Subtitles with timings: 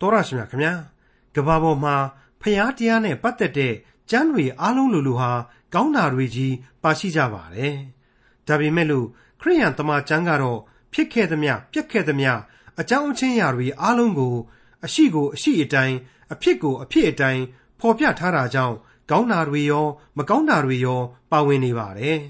[0.00, 0.74] တော်ရရှိမြခင်ဗျာ
[1.34, 1.94] ကဘာပေါ်မှာ
[2.40, 3.74] ဖျားတရားနဲ့ပတ်သက်တဲ့
[4.10, 5.32] ကျမ်းတွေအားလုံးလိုလိုဟာ
[5.74, 7.76] ကောင်းတာတွေကြီးပါရှိကြပါတယ်
[8.46, 9.06] ဒါပေမဲ့လို့
[9.40, 10.60] ခရိယန်တမန်ကျမ်းကတော့
[10.92, 12.32] ဖြစ်ခဲ့သမျှပြက်ခဲ့သမျှ
[12.80, 14.34] အကြောင်းအချင်းရာတွေအားလုံးကို
[14.84, 15.96] အရှိကိုအရှိအတိုင်း
[16.32, 17.42] အဖြစ်ကိုအဖြစ်အတိုင်း
[17.80, 18.76] ဖော်ပြထားတာကြောင့်
[19.10, 19.86] ကောင်းတာတွေရော
[20.18, 22.20] မကောင်းတာတွေရော ပါဝင်နေပါတယ်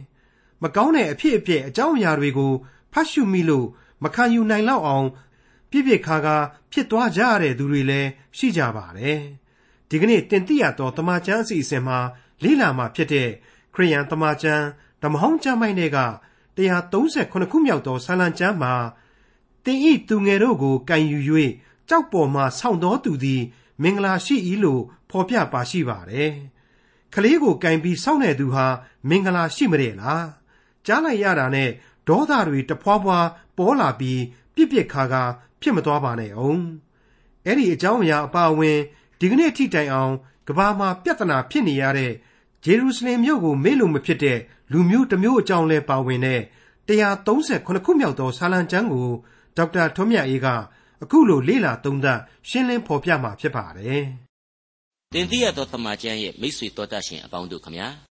[0.62, 2.52] မကောင်းတဲ့အဖြစ်အပျက်အကြောင်းအရာတွေကို
[2.92, 3.66] ဖတ်ရှုမိလို့
[4.02, 5.06] မခံယူနိုင်လောက်အောင်
[5.70, 6.36] ပြည့်ပြည့်ခါခါ
[6.72, 9.20] ဖြစ်သွားကြရတဲ့သူတွေလည်းရှိကြပါတယ်
[9.88, 11.98] ဒီကနေ့တင်ပြရတော့တမန်ကျမ်းအစီအစဉ်မှာ
[12.42, 13.28] လေ့လာမှာဖြစ်တဲ့
[13.74, 14.64] ခရိယန်တမန်ကျမ်း
[15.02, 15.98] ဓမ္မဟောင်းကျမ်းပိုင်းတွေက
[16.56, 18.74] 138ခုမြောက်သောဆာလံကျမ်းမှာ
[19.64, 21.18] တင်ဤသူငယ်တို့ကိုကင်ယူ၍
[21.88, 23.42] ကြောက်ပေါ်မှဆောင်းတော်သူသည်
[23.82, 26.32] မင်္ဂလာရှိ၏လို့ဖော်ပြပါရှိပါတယ်။
[27.14, 28.66] ကလေးကိုကင်ပြီးစောင့်တဲ့သူဟာ
[29.08, 30.24] မင်္ဂလာရှိမတဲ့လား။
[30.86, 31.70] ကြားလိုက်ရတာနဲ့
[32.10, 33.18] ဒေါသတွေတဖွာဖွာ
[33.56, 34.20] ပေါ်လာပြီး
[34.54, 35.22] ပြစ်ပြစ်ခါခါ
[35.60, 36.62] ဖြစ်မသွားပါနဲ့အောင်။
[37.46, 38.78] အဲ့ဒီအကြောင်းအရာအပါအဝင်
[39.20, 40.12] ဒီကနေ့ထိတိုင်အောင်
[40.48, 42.12] ကဘာမှာပြဿနာဖြစ်နေရတဲ့
[42.64, 44.38] ဂျေရုရှလင်မြို့ကိုမေ့လို့မဖြစ်တဲ့
[44.72, 46.40] လူမျိုးတစ်မျိုးအကြောင်းလဲပါဝင်တဲ့
[46.88, 49.08] 138ခုမြောက်သောဆာလံကျမ်းကို
[49.56, 50.46] ဒေါက်တာထွန်းမြတ်အေးက
[51.02, 54.02] အခုလိုလေ့လာသုံးသပ်ရှင်းလင်းဖော်ပြมาဖြစ်ပါတယ်။
[55.14, 58.09] တင်ပြရသောသမာကျမ်းရဲ့မိတ်ဆွေတော်တတ်ရှင်အပေါင်းတို့ခမညာ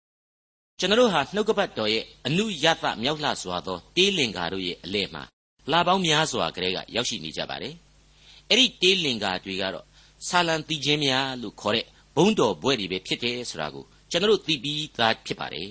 [0.79, 5.23] ကျွန်တော်ဟာနှုတ်ကပတ်တော်ရဲ့အနုယသမြောက်လှစွာသောတေးလင်္ကာတို့ရဲ့အလဲမှာ
[5.71, 7.73] လာပေါင်းများစွာကလေးကရောက်ရှိနေကြပါတယ်။
[8.49, 9.85] အဲ့ဒီတေးလင်္ကာတွေကတော့
[10.27, 15.69] ဆာလံတီချင်းများလို့ခေါ်တဲ့ဘုံတော်ဘွဲ့တွေပဲဖြစ်တယ်ဆိုတာကိုကျွန်တော်သိပြီးသားဖြစ်ပါတယ်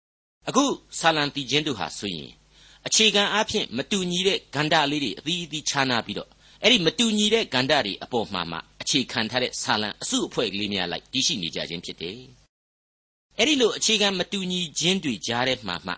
[0.48, 0.64] ။အခု
[0.98, 2.30] ဆာလံတီချင်းတို့ဟာဆိုရင်
[2.86, 6.30] အခြေခံအားဖြင့်မတူညီတဲ့ဂန္ဓာလေးတွေအသီးအသီးခြားနာပြီးတော့
[6.62, 12.20] အဲ့ဒီမတူညီတဲ့ဂန္ဓာတွေအပေါ်မှာမှအခြေခံထားတဲ့ဆာလံအစုအဖွဲ့ကလေးများလိုက်တည်ရှိနေကြခြင်းဖြစ်တယ်။
[13.38, 15.94] အဲ့ဒီလိုအခြေခံမတူညီခြင်းတွေကြားထဲမှာမှ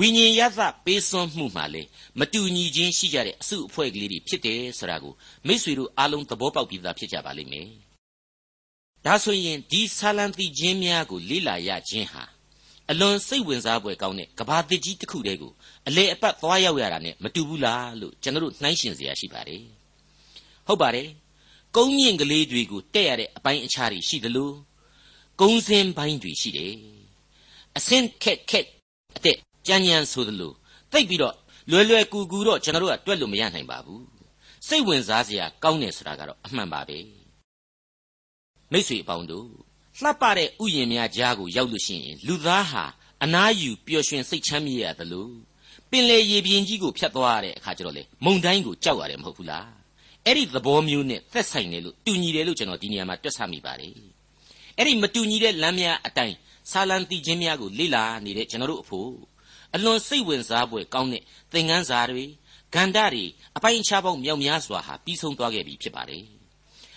[0.00, 1.82] ဝိညာဉ်ရသပေးစွန့်မှုမှာလေ
[2.18, 5.14] မတူညီခြင်းရှိကြတဲ့အစုအဖွဲ့ကလေးတွေဖြစ်တယ်ဆိုတာကို
[5.46, 7.68] မိษွေတို့အားလုံးသဘောပေါက်ပြီးသားဖြစ်ကြပါလိမ့်မယ်။
[9.06, 12.24] ဒါဆိုရင်ဒီဆာလံတိခြင်းများကိုလေ့လာရခြင်းဟာ
[12.90, 15.52] အလွန်စိတ်ဝင်စားဖွယ်ကောင်းတဲ့ကဘာတစ်ကြီးတစ်ခုတည်းကို
[15.88, 19.62] အလေအပတ်သွားရောက်ရတာနဲ့မတူဘူးလားလို့ကျွန်တော်နှိုင်းရှင်စရာရှိပါတယ်။
[20.66, 21.08] ဟုတ်ပါတယ်။
[21.76, 24.54] ကုန်းမြင့်ကလေးတွေကိုတက်ရတဲ့အပိုင်းအခြားတွေရှိသလို့
[25.40, 26.74] ကုန်းစင်းပိုင်းတွေရှိတယ်
[27.76, 28.66] အစင်းခက်ခက်
[29.16, 29.36] အတဲ့
[29.66, 30.52] ကြမ်းကြမ်းဆိုသလို
[30.92, 31.34] တိတ်ပြီးတော့
[31.70, 34.04] လွယ်လွယ်ကူကူတော့ကျွန်တော်တို့ကတွက်လို့မရနိုင်ပါဘူး
[34.66, 36.98] စိတ်ဝင်စားစရာကောင်းတယ်ဆိုတာကတော့အမှန်ပါပဲ
[38.72, 39.48] မိတ်ဆွေအပေါင်းတို့
[40.00, 42.84] လှပတဲ့ဥယျာဉ်များကြားကိုရောက်လို့ရှိရင်လူသားဟာ
[43.24, 45.28] အနားယူပျော်ရွှင်စိတ်ချမ်းမြေ့ရသလို
[45.90, 49.68] ပင်လေရေပြင်ကြီးကိုဖြတ်သွားရတဲ့အခါကျတော့လေမုန်တိုင်းကိုကြောက်ရတယ်မဟုတ်ဘူးလား
[50.26, 53.94] အဲ့ဒီသဘောမျိုးနဲ့သက်ဆိုင်တယ်လို့တူညီတယ်လို့ကျွန်တော်ဒီနေရာမှာတွက်ဆမိပါတယ်
[54.78, 56.36] အဲ့ဒီမတူညီတဲ့လမ်းများအတိုင်း
[56.70, 59.12] ဆာလံတီခြင်းများကိုလေ့လာနေတဲ့ကျွန်တော်တို့အဖို့
[59.74, 62.24] အလွန်စိတ်ဝင်စားဖွယ်ကောင်းတဲ့သင်ခန်းစာတွေ
[62.74, 63.24] ဂန္ဓာတွေ
[63.56, 66.24] အပိုင်းအခြားပေါင်းမြောက်များစွာဟာပြီးဆုံးသွားခဲ့ပြီဖြစ်ပါတယ်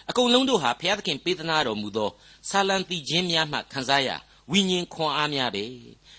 [0.10, 2.10] အကုန်လုံးတို့ဟာဘုရားသခင်ပေးသနာတော်မူသော
[2.50, 4.10] ဆာလံတီခြင်းများမှခံစားရ
[4.52, 5.64] ဝိညာဉ်ခွန်အားများပဲ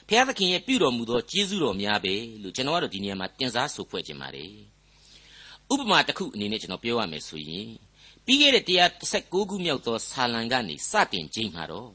[0.09, 4.53] ဘုရားသခင်ရဲ့ပြုတော်မူသောကျေးဇူးတော်များပဲလို့ကျွန်တော်ကတော့ဒီနေရာမှာတင်စားဆိုဖွဲ့ခြင်းပါတယ်
[5.73, 7.69] ဥပမာတစ်ခုအနေနဲ့ကျွန်တော်ပြောရမယ်ဆိုရင်
[8.31, 11.91] ပြီးခဲ့တဲ့116ခုမြောက်သောဆာလံကနေစတင်ခြင်းမှာတော့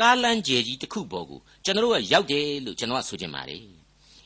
[0.00, 3.62] ကားလန်းကျယ်ကြီးတစ်ခုပေါ်ကိုကျွန်တော်ကရောက်တယ်လို့ကျွန်တော်ကဆိုချင်ပါတယ်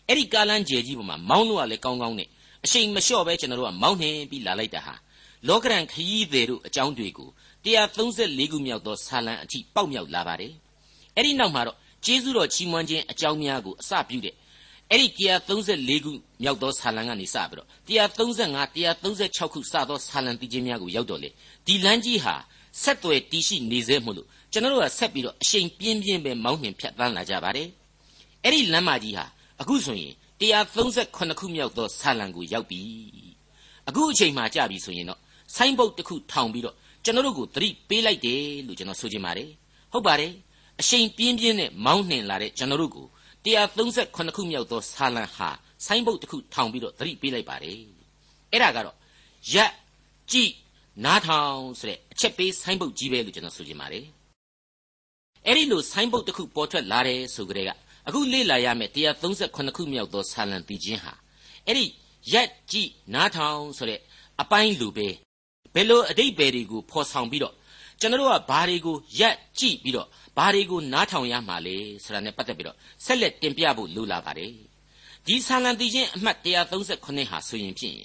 [0.09, 2.29] အဲ့ဒီကားလန်းကျယ်ကြီးပေါ်မှာမောင်းလို့ကလည်းကောင်းကောင်းနဲ့
[2.65, 4.95] အချိန်မလျှော့ပဲကျွန်တော်တို့ကမောင်းနှင်ပြီးလာလိုက်တာဟာ
[5.49, 7.29] လောကရန်ခရီးသည်တို့အကြောင်းတွေကို
[7.65, 10.53] 134ခုမြောက်သောဆာလံအထိပေါက်မြောက်လာပါတယ်
[11.17, 14.35] အဲ့ဒီနောက်မှာတော့ကျေးဇူးတော်ချီးမွမ်းခြင်းအကြောင်းများကိုအစပြုတဲ့
[14.91, 15.09] အဲ့ဒီ
[15.57, 16.13] 134ခု
[16.43, 18.57] မြောက်သောဆာလံကနေစပြီးတော့135
[19.03, 21.31] 136ခုစသောဆာလံတည်ခြင်းများကိုရောက်တော့လေ
[21.67, 22.35] ဒီလမ်းကြီးဟာ
[22.83, 27.69] ဆက်သွယ်တည်ရှိနေစေမို့လို့ကျွန်တော်တို့ကဆက်ပြီးတော့အရှိန်ပြင်းပြင်းပဲမောင်းနှင်ဖြတ်သန်းလာကြပါတယ်
[28.45, 29.25] အဲ့ဒီလမ်းမကြီးဟာ
[29.61, 32.81] အခုဆိုရင်138ခုမြောက်သောဆာလံကိုရောက်ပြီ
[33.89, 35.21] အခုအချိန်မှကြာပြီဆိုရင်တော့
[35.57, 39.51] ဆိုင်းဘုတ်တစ်ခုထောင်ပြီးတော့ကျွန်တော်တို့ကိုသတိပေးလိုက်တယ်လို့ကျွန်တော်ဆိုချင်ပါတယ်
[39.93, 40.33] ဟုတ်ပါတယ်
[40.81, 43.07] အရှိန်ပြင်းပြင်းနဲ့မောင်းနှင်လာတဲ့ကျွန်တော်တို့ကို
[43.45, 45.49] 138ခုမြောက်သောဆာလံဟာ
[45.87, 47.79] ဆိုင်းဘုတ်တစ်ခုထောင်ပြီးတော့သတိပေးလိုက်ပါတယ်
[48.53, 48.97] အဲ့ဒါကတော့
[49.55, 49.73] ရက်
[50.33, 50.53] ကြည့်
[51.05, 54.05] နားထောင်ဆိုတဲ့အချက်ပေးဆိုင်းဘုတ်ကြီးပဲလို့ကျွန်တော်ဆိုချင်ပါတယ်
[55.47, 57.71] အဲ့ဒီလိုဆိုင်းဘုတ်တစ်ခုပေါ်ထွက်လာတယ်ဆိုကြတဲ့က
[58.09, 61.13] အခုလေ့လာရမယ့်138ခုမြောက်သောဆာလံတည်ခြင်းဟာ
[61.67, 61.85] အဲ့ဒီ
[62.33, 64.01] ရက်ကြည့်နားထောင်ဆိုတဲ့
[64.41, 65.09] အပိုင်းလိုပဲ
[65.75, 67.55] ဘယ်လိုအတိတ်ပဲတွေကိုဖော်ဆောင်ပြီးတော့
[68.01, 74.53] ကျွန်တော်တို့ကဘာတွေကိုရက်ကြည့်ပြီးတော့ ဘာတွေကိုနားထောင်ရမှာလဲဆိုတာနဲ့ပတ်သက်ပြီးတော့ဆက်လက်တင်ပြဖို့လိုလာပါတယ်
[75.27, 77.99] ဒီဆာလံတီချင်းအမှတ်138ဟာဆိုရင်ဖြင့်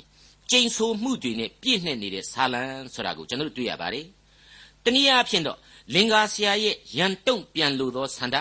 [0.50, 2.62] ကျိန်ဆိုမှုတွေနဲ့ပြည့်နှက်နေတဲ့ဆာလံ
[2.94, 4.06] ဆိုတာကိုကျွန်တော်တို့တွေ့ရပါတယ်
[4.84, 5.58] တနည်းအားဖြင့်တော့
[5.94, 8.38] လင်္ကာဆရာရဲ့ရန်တုံပြန်လို့သောဆန္ဒ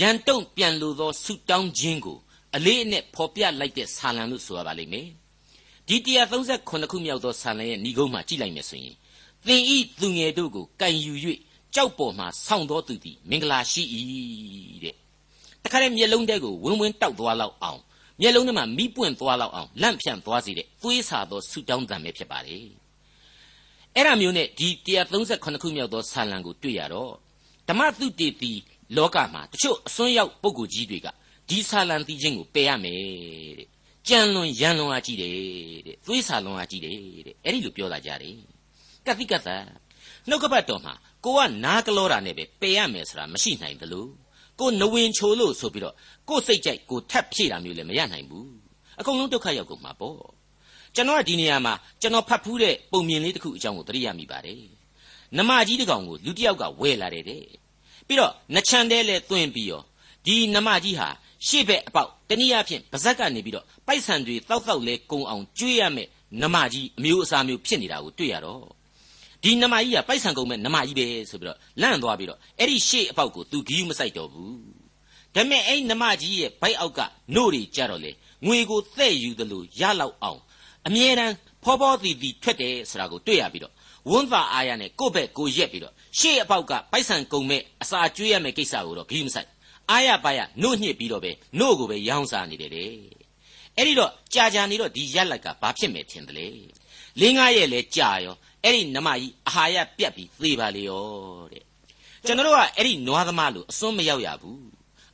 [0.00, 2.18] ရန်တုံပြန်လို့သောဆုတောင်းခြင်းကို
[2.56, 5.08] အလေးအနက်ဖော်ပြလိုက်တဲ့ဆာလံလို့ဆိုရပါလိမ့်မယ်
[5.88, 5.96] ဒီ
[6.44, 8.96] 138ခုမြောက်သောဆာလံရဲ့ဏိဂုံးမှာကြည့်လိုက်မယ်ဆိုရင်
[9.46, 11.12] သင်ဤသူငယ်တို့ကိုကင်ယူ၍
[11.74, 13.82] ကြောက်ပေါ်မှဆောင်းတော်သူသည်မင်္ဂလာရှိ၏
[14.84, 14.94] တဲ့
[15.62, 17.80] တခါတည်းမျက်လုံးတဲကိုဝင်းဝင်းတောက်သွားလောက်အောင်
[18.20, 22.56] မျက်လုံးထဲမှာမိပွင့်သွားလောက်အောင်လန့်ဖြန့်သွားစေတဲ့သွေးစာသောဆူတောင်းတံပဲဖြစ်ပါလေ
[23.94, 24.68] အဲ့ဒါမျိုးနဲ့ဒီ
[25.14, 27.12] 138ခုမြောက်သောဆာလံကိုတွေ့ရတော့
[27.68, 28.52] ဓမ္မသုတေသီ
[28.96, 31.06] လောကမှာတချို့အစွန်းရောက်ပုဂ္ဂိုလ်ကြီးတွေက
[31.48, 33.00] ဒီဆာလံသိခြင်းကိုပယ်ရမယ်
[33.58, 33.68] တဲ့
[34.08, 35.32] ကြံလွန်ရန်လွန်အားကြီးတယ်
[35.86, 36.96] တဲ့သွေးဆာလွန်အားကြီးတယ်
[37.26, 38.36] တဲ့အဲ့ဒီလိုပြောလာကြတယ်
[39.06, 39.48] ကတိကသ
[40.28, 40.94] နှုတ်ကပတ်တော်မှာ
[41.24, 44.10] ကိုကနားကလောတာနဲ့ပဲပယ်ရမယ်ဆိုတာမရှိနိုင်ဘူးလို့
[44.60, 45.94] ကိုနဝင်ချိုလို့ဆိုပြီးတော့
[46.28, 48.50] ကိုစိတ်ကြိုက်ကိုထပ်ဖြည့်တာမျိုးလည်းမရနိုင်ဘူး
[49.00, 50.20] အကုန်လုံးဒုက္ခရောက်ကုန်မှာပေါ့
[50.94, 54.64] ကျွန်တော်ကဒီနေရာမှာကျွန်တော်ဖတ်ဖူးတဲ့ပုံမြင်လေးတစ်ခုအကြောင်းကိုသတိရမိပါတယ်
[55.36, 57.44] နမကြီးတကောင်ကိုလူတစ်ယောက်ကဝယ်လာတယ်တဲ့
[58.06, 59.84] ပြီးတော့နှချမ်းတဲလဲသွင်းပြီးတော့
[60.26, 61.08] ဒီနမကြီးဟာ
[61.46, 66.08] ရှေ့ဘက်အပေါက်တနည်းအားဖြင့်ဗဇက်ကနေပြီးတော့ပိုက်ဆံတွေတောက်တောက်လဲကုံအောင်ကျွေးရမယ်
[66.42, 68.64] နမကြီးအမျိုးအစားမျိုးဖြစ်နေတာကိုတွေ့ရတော့
[69.44, 74.58] ဒီနမကြီးကပိုက်ဆံကုန်မဲ့နမကြီးပဲဆိုပြီးတော့လန့်သွားပြီးတော့အဲ့ဒီရှေ့အပေါက်ကိုသူဂီယူမဆိုင်တော့ဘူး
[75.34, 77.00] ဒါပေမဲ့အဲ့နမကြီးရဲ့ဘိုက်အောက်က
[77.34, 78.10] နို့တွေကြတော့လေ
[78.46, 80.40] ငွေကိုတဲ့ယူတယ်လို့ရလောက်အောင်
[80.86, 83.72] အမြဲတမ်းဖောဖောတီတီထွက်တယ်ဆိုတာကိုတွေ့ရပြီးတော့
[84.10, 89.48] ဝန်းသာအားရနဲ့ကိုယ့်ဘက်ကိုရက်ပြီးတော့ရှေ့အပေါက်ကပိုက်ဆံကုန်မဲ့အစာကျွေးရမယ့်ကိစ္စကိုတော့ဂီယူမဆိုင်
[89.90, 92.90] အားရပါရနို့ညှစ်ပြီးတော့ပဲနို့ကိုပဲရောင်းစားနေတယ်တဲ့
[93.76, 96.48] အဲ့ဒီတော့ကြာကြာနေတော့ဒီရက်လိုက်ကဘာဖြစ်မယ်ထင်တယ်လေ
[97.20, 98.34] လင်းကားရဲ့လဲကြာရော
[98.64, 101.04] အဲ့ဒီနမကြီးအာဟာရပြတ်ပြီးသေပါလေရော
[101.52, 101.64] တဲ့
[102.26, 104.62] ကျွန်တော်တို့ကအဲ့ဒီနွားသမားလို့အစွန်းမရောက်ရဘူး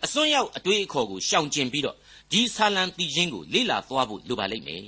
[0.04, 1.96] အစွန်းရောက်အတွေးအခေါ်ကိုရှောင်ကျင်ပြီးတော့
[2.32, 4.84] ဒီဆာလံတီချင်းကိုလေ့လာသွားဖို့လိုပါလိမ့်မယ်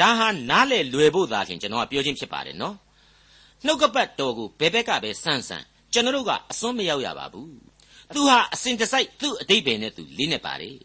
[0.00, 2.76] ဒါဟာနားလေလွယ်ဖို့သာခင်ကျွန်တော်ကပြောချင်းဖြစ်ပါတယ်နော်
[3.64, 7.50] နှုတ်ကပတ်တော်ကိုဘယ်ဘက်ကပဲဆန့်ဆန့်ကျွန်တော်တို့ကအစွန်းမရောက်ရပါဘူး
[8.14, 10.76] သူဟာအစဉ်တစိုက်သူ့အတိတ်ပဲနဲ့သူလေးနဲ့ပါတယ်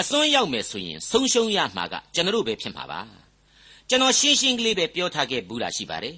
[0.00, 3.00] အစွန်းရောက်မယ်ဆိုရင်ဆုံးရှုံးရမှာကကျွန်တော်တို့ပဲဖြစ်မှာပါ
[3.88, 6.16] ကျွန်တော်ရှင်းရှင်းကလေးပဲပြောထားခဲ့ဘူးလားရှိပါတယ်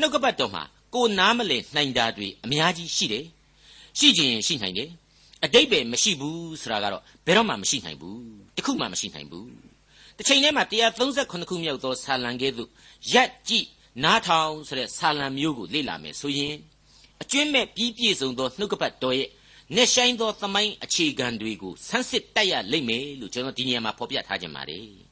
[0.00, 0.62] နှုတ်ကပတ်တော်မှာ
[0.94, 3.24] ကိုနားမလည်နိုင်တာတွေအများကြီးရှိတယ်
[3.98, 4.90] ရှိခြင်းရှိနိုင်တယ်
[5.44, 8.20] အတိတ်ပဲမရှိဘူးဆိုတာကတော့ဘယ်တော့မှမရှိနိုင်ဘူး
[8.56, 9.48] တခုမှမရှိနိုင်ဘူး
[10.16, 10.64] တစ်ချိန်တည်းမှာ
[11.06, 12.70] 138ခုမြောက်သောဆာလံကဲ့သို့
[13.12, 13.66] ရက်ကြည့်
[14.04, 16.54] နားထောင်ဆိုတဲ့ဆာလံမျိုးကိုလေ့လာမယ်ဆိုရင်
[17.22, 19.30] အကျွင့်မဲ့ပြီးပြည့်စုံသောနှုတ်ကပတ်တော်ရဲ့
[19.74, 25.05] နဲ့ဆိုင်သောသမိုင်းအခြေခံတွေကိုဆန်းစစ်တတ်ရလိမ့်မယ်လို့ကျွန်တော်ဒီနေရာမှာဖော်ပြထားခြင်းပါတယ်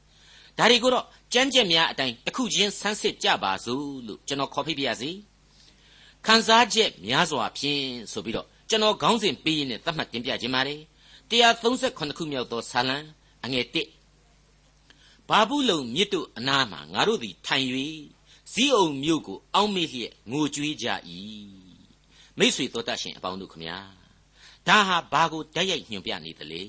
[0.59, 5.11] ဒါတွေကိုတော့ကြမ်းကြက်များအတိုင်းတစ်ခုချင်းဆန်းစစ်ကြပါစို့လို့ကျွန်တော်ခေါ်ဖိပြရစီ
[6.27, 10.81] ခန်းစားချက်များစွာဖြင့်ဆိုပြီးတော့ကျွန်တော်ခေါင်းစဉ်ပေးရင်းနဲ့သတ်မှတ်တင်ပြခြင်းပါတယ်
[11.31, 12.99] 138ခုမြောက်သောဇာလံ
[13.45, 17.67] အငယ်1ဘာဘူးလုံမြစ်တို့အနားမှာငါတို့သည်ထိုင်၍
[18.53, 20.87] ဇီးအုံမြို့ကိုအောက်မေ့လျက်ငိုကြွေးကြ၏
[22.39, 23.79] မိษွေတော်တတ်ရှင်အပေါင်းတို့ခမညာ
[24.69, 26.63] ဒါဟာဘာကိုတိုက်ရိုက်ညွှန်ပြနေသလဲ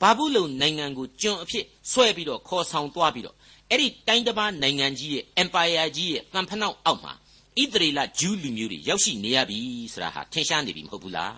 [0.00, 3.36] ဘာဘူးလုံနိုင်ငံကိုကျွန်အဖြစ်ဆွဲပြီးတော့ခေါ်ဆောင်သွားပြီးတော့
[3.70, 7.12] အဲ့ဒီတိုင်းတစ်ပါးနိုင်ငံကြီးရဲ့ empire ကြီးရဲ့တန်ဖနှောက်အောက်မှာ
[7.60, 9.58] ဣသရေလဂျူးလူမျိုးတွေရောက်ရှိနေရပြီ
[9.92, 11.36] ဆိုတာဟာထင်ရှားနေပြီမဟုတ်ဘူးလား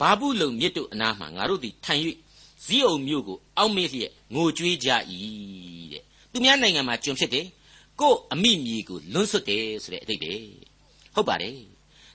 [0.00, 2.02] ဘာဘူးလုံမြစ်တို့အနားမှာငါတို့သည်ထိုင်၍
[2.64, 4.88] ဇီးအုံမြို့ကိုအောက်မေ့လျက်ငိုကြွေးကြ၏
[5.92, 6.02] တဲ့
[6.32, 7.46] သူများနိုင်ငံမှာကျွန်ဖြစ်တယ်
[8.00, 10.32] ကို့အမိမြေကိုလွန်းဆွတ်တယ်ဆိုတဲ့အတိတ်ပဲ
[11.14, 11.58] ဟုတ်ပါတယ်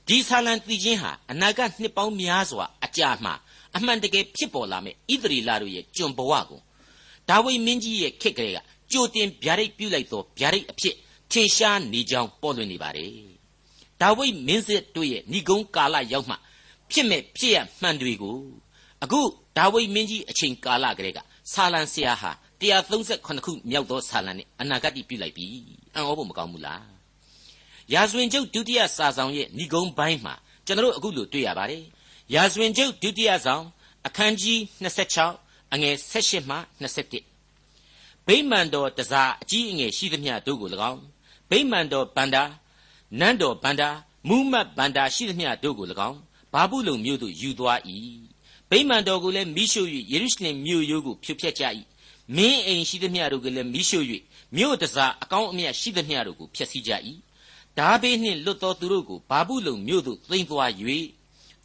[0.08, 3.32] ဒီဆာလံတီချင်းဟာအနာဂတ်နှစ်ပေါင်းများစွာအကြာမှ
[3.76, 6.62] အမှန်တကယ်ဖြစ်ပေါ်လာမယ့်ဣသရေလတို့ရဲ့ကျွန်ဘဝကို
[7.30, 8.60] ဒါဝိမင်းကြီးရဲ့ခေတ်ကလေးက
[8.92, 10.96] ကြိုတင်ဗျာဒိတ်ပြုလိုက်သောဗျာဒိတ်အဖြစ်
[11.32, 13.14] ထင်ရှားနေကြောင်းပေါ်လွင်နေပါတယ်။
[14.02, 16.36] ဒါဝိမင်းစစ်တို့ရဲ့ဏိဂုံးကာလရောက်မှ
[16.92, 18.38] ဖြစ်မဲ့ဖြစ်ရမှန်တွေကို
[19.04, 19.22] အခု
[19.58, 21.20] ဒါဝိမင်းကြီးအချိန်ကာလကလေးက
[21.54, 25.46] ဆာလံဆရာဟာ138ခုမြောက်သောဆာလံနဲ့အနာဂတ်ပြုလိုက်ပြီ။
[25.96, 26.82] အံ့ဩဖို့မကောင်းဘူးလား။
[27.94, 30.34] ရာဇဝင်ကျုပ်ဒုတိယစာဆောင်ရဲ့ဏိဂုံးပိုင်းမှာ
[30.66, 31.84] ကျွန်တော်တို့အခုလိုတွေ့ရပါတယ်။
[32.34, 33.64] ရာဇဝင်ကျုပ်ဒုတိယဆောင်
[34.08, 34.58] အခန်းကြီး
[35.16, 41.02] 26အငယ်16မှ21ဗိမာန်တော်တစားအကြီးအငယ်ရှိသမျှတို့ကို၎င်း
[41.50, 42.44] ဗိမာန်တော်ဗန္တာ
[43.20, 43.90] နန်းတော်ဗန္တာ
[44.28, 46.20] မူးမတ်ဗန္တာရှိသမျှတို့ကို၎င်း
[46.54, 47.80] ဘာဘူးလုံမြို့သို့ယူသွား၏
[48.70, 51.64] ဗိမာန်တော်ကိုလည်းမိရှို့၍ယေရုရှလင်မြို့ရိုးကိုဖြိုဖျက်ကြ၏
[52.36, 54.06] မင်းအိမ်ရှိသမျှတို့ကိုလည်းမိရှို့၍
[54.56, 56.92] မြို့တစားအကောင်းအမြတ်ရှိသမျှတို့ကိုဖျက်ဆီးကြ၏
[57.78, 60.72] ဒါဘေးနှင့်လွတ်သောသူတို့ကိုဘာဘူးလုံမြို့သို့သိမ်းသွား၍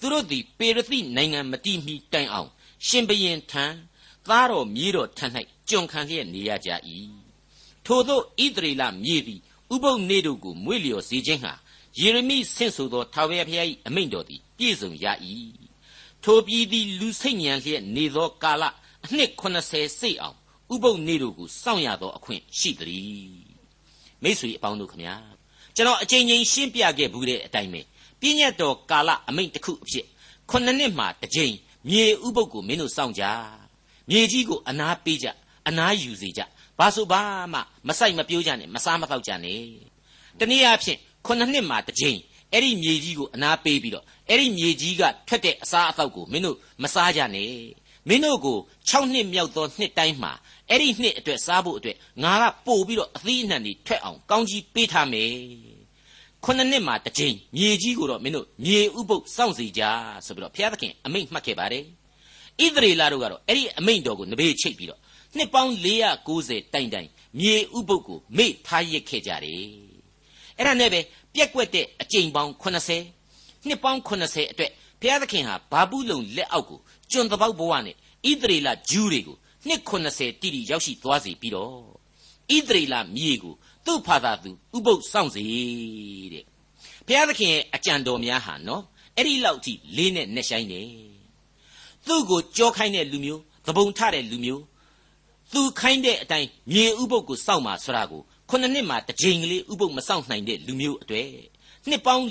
[0.04, 2.50] သူတို့သည်ပေရသိနိုင်ငံမတိမီတိုင်အောင်
[2.86, 3.64] ရှင်ဘရင်ထံ
[4.28, 5.26] သားတော်မြေးတော်ထံ၌
[5.68, 6.70] ကျွန်ခံလျက်နေရကြ၏
[7.86, 9.40] ထို့သောဣသရေလမြေသည်
[9.74, 11.52] ဥပုပ်နေတို့ကိုမွေ့လျော်စေခြင်းဟာ
[12.00, 15.06] ယေရမိဆင့်ဆိုသောထာဝရဘုရား၏အမိန့်တော်သည်ပြည့်စုံရ၏
[16.24, 18.64] ထိုပြည်သည်လူစိတ်ညံလျက်နေသောကာလ
[19.04, 20.36] အနှစ်80စိတ်အောင်
[20.74, 23.44] ဥပုပ်နေတို့ကိုစောင့်ရသောအခွင့်ရှိသည်
[24.22, 25.14] မိတ်ဆွေအပေါင်းတို့ခမညာ
[25.76, 27.80] ကျွန်တော်အချိန်ချင်းရှင်းပြခဲ့ဘူးတဲ့အတိုင်းပဲ
[28.24, 30.06] ပြည့်ညတ်တော်ကာလအမိန့်တစ်ခုအဖြစ်
[30.50, 31.54] ခုနှစ်နှစ်မှတစ်ကြိမ်
[31.88, 33.24] မြေဥပုပ်ကိုမင်းတို့စောင့်ကြ
[34.10, 35.26] မြေကြီးကိုအနာပေးကြ
[35.68, 36.40] အနာယူစေကြ
[36.78, 39.62] ဘာဆိုဘာမှမဆိုင်မပြိုးကြနဲ့မစားမတော့ကြနဲ့
[40.38, 42.18] တနည်းအားဖြင့်ခုနှစ်နှစ်မှတစ်ကြိမ်
[42.52, 47.52] အဲ့ဒီမြေကြီးကိုအနာပေးပြီးတော့အဲ့ဒီမြေကြီးကထွက်တဲ့အစားအသောက်ကိုမင်းတို့မစားကြနဲ့
[48.08, 50.32] မင်းတို့ကို6နှစ်မြောက်သောနှစ်တိုင်းမှာ
[50.70, 55.73] အဲ့ဒီနှစ်အတွက်စားဖို့အတွက်ငါကပို့ပြီးတော့အသီးအနှံတွေထွက်အောင်ကောင်းကြီးပေးထားမယ်
[56.44, 59.82] ခုနှစ်နှစ်မှာတစ်ကြိမ်မြေကြီးကိုတော့မင်းတို့မြေဥပုပ်စောင့်စီကြ
[60.26, 61.84] ဆိုပြီးတော့ဘုရားသခင်အမိန့်မှတ်ခဲ့ပါတယ်
[62.62, 65.00] ဣသရေလတို့ကတော့အဲ့ဒီအမိန့်တော်ကိုနဘေးချိတ်ပြီးတော့
[65.36, 65.72] နှစ်ပေါင်း
[66.24, 67.08] 490တိုင်တိုင်
[67.40, 69.66] မြေဥပုပ်ကိုမေ့ထားရစ်ခဲ့ကြတယ်
[70.58, 71.00] အဲ့ဒါနဲ့ပဲ
[71.34, 74.70] ပြက်ကွက်တဲ့အကြိမ်ပေါင်း80နှစ်ပေါင်း80အတွက်
[75.00, 76.80] ဘုရားသခင်ဟာဘာဘူးလုံလက်အောက်ကို
[77.12, 79.36] ကျွန်တပေါက်ဘဝနဲ့ဣသရေလဂျူးတွေကို
[79.66, 81.72] နှစ်80တိတိရောက်ရှိသွားစေပြီးတော့
[82.56, 83.54] ဣသရေလမြေကို
[83.86, 85.42] သူ့ဖာသာသူဥပုပ်ဆောင်စေ
[86.32, 86.44] တဲ့
[87.06, 88.82] ဘုရားသခင်ရဲ့အကြံတော်များဟာနော်
[89.16, 90.82] အဲ့ဒီလောက်ထိလေးနဲ့နှက်ဆိုင်နေ
[92.06, 94.62] သူ့ကိုကြောခိုင်းတဲ့လူမျိုးသဘုံထတဲ့လူမျိုး
[95.52, 101.28] သူခိုင်းတဲ့အတိုင်းမြေဥပုပ်ကိုစောင့်မှာဆိုတာကိုခုနှစ်နှစ်မှတစ်ကြိမ်ကလေးဥပုပ်မစောင့်နိုင်တဲ့လူမျိုးအတွေ့
[101.88, 102.24] နှစ်ပေါင်း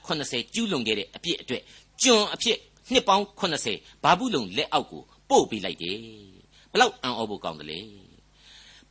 [0.00, 1.62] 480ကျူးလွန်ခဲ့တဲ့အပြစ်အတွေ့
[2.02, 2.58] ကျွန်အဖြစ်
[2.92, 5.98] နှစ်ပေါင်း80ဘာဘူးလုံလက်အောက်ကိုပို့ပေးလိုက်တယ်
[6.72, 7.80] ဘလောက်အံ့ဩဖို့ကောင်းတယ်လေ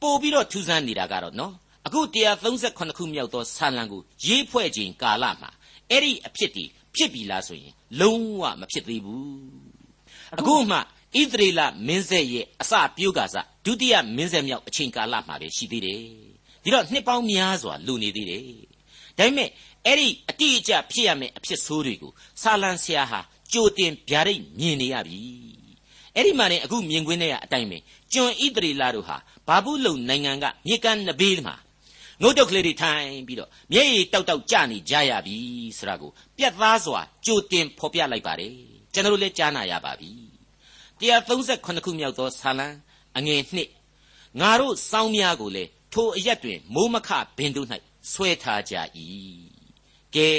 [0.02, 1.54] ပို့ပြီးတော့ထူးဆန်းနေတာကတော့နော်
[1.86, 2.00] အခု
[2.50, 5.50] 138ခုမြောက်သောဆာလံကိုရေးဖွဲ့ခြင်းကာလမှာ
[5.90, 6.64] အဲ့ဒီအဖြစ်ဒီ
[6.96, 9.64] ဖြစ်ပြီလားဆိုရင်လုံးဝမဖြစ်သေးဘူး
[10.40, 10.80] အခုမှဣ
[11.32, 16.00] သရေလမင်းဆက်ရဲ့အစပြုတ်ကစားဒုတိယမင်းဆက်မြောက်အချိန်ကာလမှာပဲရှိသေးတယ်
[16.64, 18.44] ဒီတော့နှစ်ပေါင်းများစွာလူနေသေးတယ်
[19.18, 19.50] ဒါပေမဲ့
[19.86, 22.12] အဲ့ဒီအတိအကျဖြစ်ရမယ့်အဖြစ်ဆိုးတွေကို
[22.42, 23.20] ဆာလံဆရာဟာ
[23.54, 25.20] ကြိုတင်ဗျာဒိတ်မြင်နေရပြီ
[26.16, 27.78] အဲ့ဒီမှာနေအခုမြင်ကွင်းထဲကအတိုင်းပဲ
[28.14, 31.56] ကျွန်ဣသရေလတို့ဟာဘာဘူးလုံနိုင်ငံကမြေကန်နဘေးမှာ
[32.22, 35.38] ငုတ်တုတ်ကလေးတွေထိုင်ပြီးတော့မျက်ရည်တောက်တောက်ကြနေကြရပြီ
[35.78, 38.54] ဆိုတာကိုပြတ်သားစွာကြိုတင်ဖော်ပြလိုက်ပါတယ်
[38.94, 40.12] ကျွန်တော်တို့လည်းကြားနာရပါပြီ
[41.02, 42.68] 138ခုမြောက်သောဆာလံ
[43.18, 43.70] အငယ်နှစ်
[44.40, 47.68] ငါတို့စောင်းများကိုလည်းထိုအရက်တွင်မိုးမခဘင်တို့၌
[48.12, 48.76] ဆွဲထားကြ၏
[50.16, 50.32] ကဲ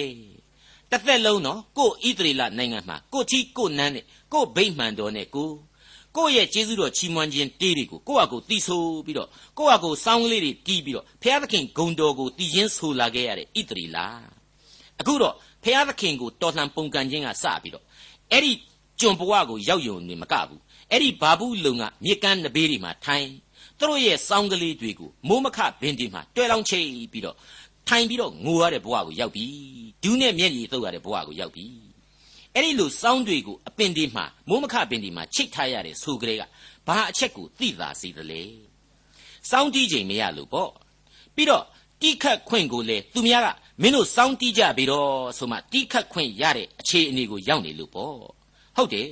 [0.91, 5.51] တစ်သက်လုံးနော်ကိုဣသရေလနိုင်ငံမှာကိုချီကိုနန်းနဲ့ကိုဗိမ့်မှန်တော်နဲ့ကို
[6.17, 9.29] ကိုယ့်ရဲ့ကျေးဇူးတော်ချီးမွမ်းခြင်းတေးတွေကိုကိုယ့်အကိုတီးဆိုပြီးတော့
[9.59, 13.99] ကိုယ့်အကိုစောင်းလေးတွေတီးပြီးတော့ဘုရားသခင်ဂုံတော်ကိုတီးခြင်းဆိုလာခဲ့ရတဲ့ဣသရေလ
[15.01, 17.85] အခုတော့ဘုရားသခင်ကိုတော်လှန်ပုန်ကန်ခြင်းကစပြီးတော့
[18.33, 18.53] အဲ့ဒီ
[19.01, 23.29] ကျွန်ဘဝကိုရောက်ယုံနေမကဘူးအဲ့ဒီဘာဘူးလုံကမြေကမ်းနဘေးတွေမှာထိုင်
[23.79, 27.37] သူတို့ရဲ့စောင်းကလေးတွေကိုမိုးမခဘင်းဒီမှာတွဲလောင်းချိတ်ပြီးတော့
[27.89, 29.47] ထိုင်ပြီးတော့ငိုရတဲ့ဘဝကိုရောက်ပြီ
[30.03, 31.67] ဒူးနဲ့မျက်ရည်သုတ်ရတဲ့ဘဝကိုရောက်ပြီ
[32.57, 36.43] အဲ့ဒီလိုစောင်းတွေကိုအပင်ဒီမှာမိုးမခပင်ဒီမှာချိတ်ထားရတဲ့ဆိုကလေးက
[36.87, 38.43] ဘာအချက်ကိုသိသာစေသလဲ
[39.51, 40.71] စောင်းတီးချိန်မရလို့ပေါ့
[41.35, 41.65] ပြီးတော့
[42.01, 43.49] တီးခတ်ခွင့်ကိုလေသူများက
[43.83, 48.17] မင်းတို့စောင်းတီးကြပြီတော့ဆိုမှတီးခတ်ခွင့်ရတဲ့အခြေအနေကိုရောက်နေလို့ပေါ့
[48.77, 49.11] ဟုတ်တယ်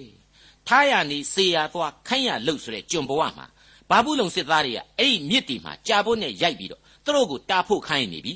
[0.68, 3.46] ထားရနေစေရသွားခိုင်းရလှုပ်ဆိုတဲ့ကျွန်ဘဝမှာ
[3.90, 8.34] ဘာဘူးလုံစစ်သားတွေကအဲ့ဒီမြစ်တီမှာကြာဖို့နဲ့ရိုက်ပြီးတော့သူတို့ကိုတာဖို့ခိုင်းနေပြီ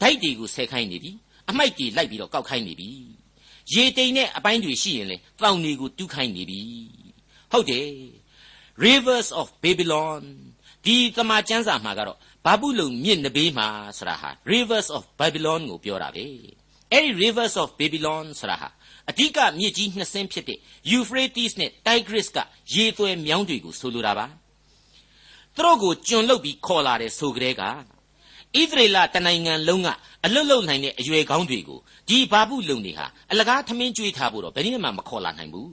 [0.00, 1.10] ဓာတ်တွေကိုဆဲခိုင်းနေပြီ
[1.50, 2.90] အမိုက်တွေလိုက်ပြီးတော့ကောက်ခိုင်းနေပြီ
[3.72, 6.60] ရေတိမ်တဲ့အပိုင်းတွေရှိရင်လေတောင်တွေကိုတူးခိုင်းနေပြီ
[7.52, 7.88] ဟုတ်တယ်
[8.84, 10.22] rivers of babylon
[10.84, 13.68] ဒီတမန်ကျမ်းစာမှာကတော့ဘာဘူးလုံမြစ်နဘေးမှာ
[13.98, 16.24] ဆိုတာဟာ rivers of babylon ကိုပြောတာပဲ
[16.92, 18.68] အဲ့ဒီ rivers of babylon ဆိုတာဟာ
[19.10, 20.58] အဓိကမြစ်ကြီးနှစ်စင်းဖြစ်တဲ့
[20.90, 22.38] euphrates နဲ့ tigris က
[22.74, 24.26] ရေသွဲမြောင်းတွေကိုဆိုလိုတာပါ
[25.56, 27.62] သူတို့ကိုကျွန်လုတ်ပြီးခေါ်လာတဲ့ဆိုကြတဲ့က
[28.60, 29.88] ဣသရေလတနိုင်ငံလုံးက
[30.24, 35.70] အလွတ်လုံနိုင်တဲ့အရွယ်ကောင်းတွေကိုဒီဘာဘူးလုံတွေဟာအလကားထမင်းကျွေးထားဖို့တော့ဘယ်နည်းမှမခေါ်လာနိုင်ဘူး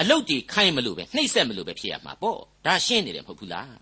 [0.00, 3.74] အလုတ်တွေခိုင်းမလို့ပဲနှိမ့်ဆက်မလို့ပဲဖြစ်ရမှာပေါ့ဒါရှင်းနေတယ်မဟုတ်ဘူးလား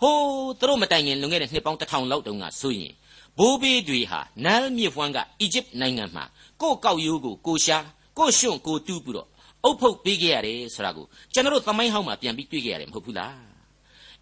[0.00, 0.20] ဟိုး
[0.60, 2.92] သူတို့မတိုင်ခင်လွန်ခဲ့တဲ့နှစ်ပေါင်းတစ်ထောင်လောက်တုန်းကဆိုရင်
[3.38, 6.24] ဘိုးဘေးတွေဟာနန်းမြစ်ဖွမ်းကအီဂျစ်နိုင်ငံမှာ
[6.62, 7.78] ကို့ကောက်ရိုးကိုကိုရှာ
[8.18, 9.28] ကို့ရွှွန့်ကိုတူးပြီးတော့
[9.64, 13.36] အုပ်ဖုတ်ပေးခဲ့ရတယ်ဆိုတာကိုကျွန်တော်တို့သမိုင်းဟောင်းမှာပြန်ပြီးတွေ့ခဲ့ရတယ်မဟုတ်ဘူးလား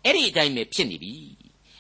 [0.05, 1.13] အဲ့ဒီအတိုင်းပဲဖြစ်နေပြီ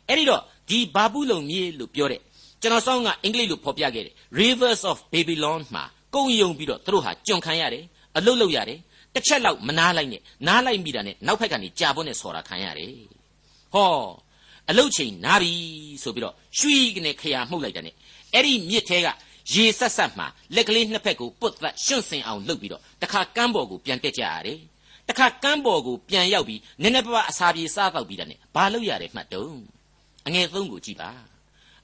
[0.09, 2.21] အဲ့ဒီတော့ဒီဘာဘူးလုံမြေလို့ပြောတဲ့
[2.61, 5.85] ကျွန်တော်စောင်းကအင်္ဂလိပ်လိုဖော်ပြခဲ့တယ် Rivers of Babylon မှာ
[6.15, 7.85] ကုံယုံပြီးတော့သူတို့ဟာကြွန်ခံရတယ်
[8.17, 8.79] အလုတ်လုတ်ရတယ်
[9.15, 12.95] တစ်ချက်လောက်မနားလိုက်နဲ့နားလိုက်မိတာနဲ့နောက်ဖက်ကနေကြာပွန်းနဲ့ဆော်တာခံရတယ်
[13.75, 13.91] ဟော
[14.71, 15.53] အလုတ်ချိန်နားပြီ
[16.03, 17.95] ဆိုပြီးတော့ရွှီကနေခရာမှုတ်လိုက်တာနဲ့
[18.35, 19.09] အဲ့ဒီမြစ်ထဲက
[19.53, 24.61] ရေဆက်ဆက်မှလက်ကလေးနှစ်ဖက်ကိုပုတ်သက်ရှွန့်စင်အောင်လုပ်ပြီးတော့တခါကမ်းပေါ်ကိုပြန်တက်ကြရတယ်
[25.09, 29.74] တခါကမ်းပေါ်ကိုပြန်ရောက်ပြီးနည်းနည်းပါးပါးအစာပြေစားတော့ပြီးတာနဲ့ဘာလုပ်ရလဲမှတ်တုံး
[30.27, 31.11] အငယ်၃ကိုကြည့်ပါ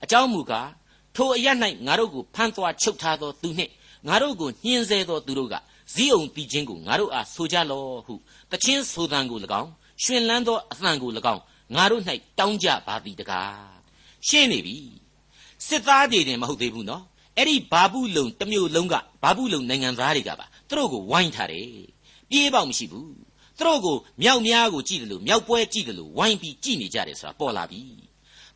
[0.05, 0.71] အကြောင်းမူကား
[1.17, 1.47] ထိုအရ၌
[1.87, 3.73] ငါတို့ကိုဖမ်းသွားချုပ်ထားသောသူနှင့်
[4.09, 5.55] ငါတို့ကိုညှင်းဆဲသောသူတို့က
[5.95, 8.15] ဇီးအောင်တီချင်းကိုငါတို့အားဆိုကြလောဟု
[8.53, 9.71] တချင်းဆိုသံကို၎င်း
[10.03, 11.43] ရှင်လန်းသောအသံကို၎င်း
[11.77, 12.03] ငါတို့၌
[12.39, 13.71] တောင်းကြပါသည်တကား
[14.29, 14.77] ရှင်းနေပြီ
[15.67, 17.05] စစ်သားတွေတင်မဟုတ်သေးဘူးနော်
[17.37, 21.69] အဲ့ဒီဘာဘူးလုံတစ်မျိုးလုံးကဘာဘူးလုံနိုင်ငံသားတွေကပါသူတို့ကိုဝိုင်းထားတယ်
[22.31, 23.11] ပြေးပေါက်မရှိဘူး
[23.59, 27.83] သူတို့ကိုမြောက်များကိုကြည့်တယ်လို့မြောက်ပွဲကြည့်တယ်လို့ဝိုင်းပြီးကြည့်နေကြတယ်ဆိုတာပေါ်လာပြီ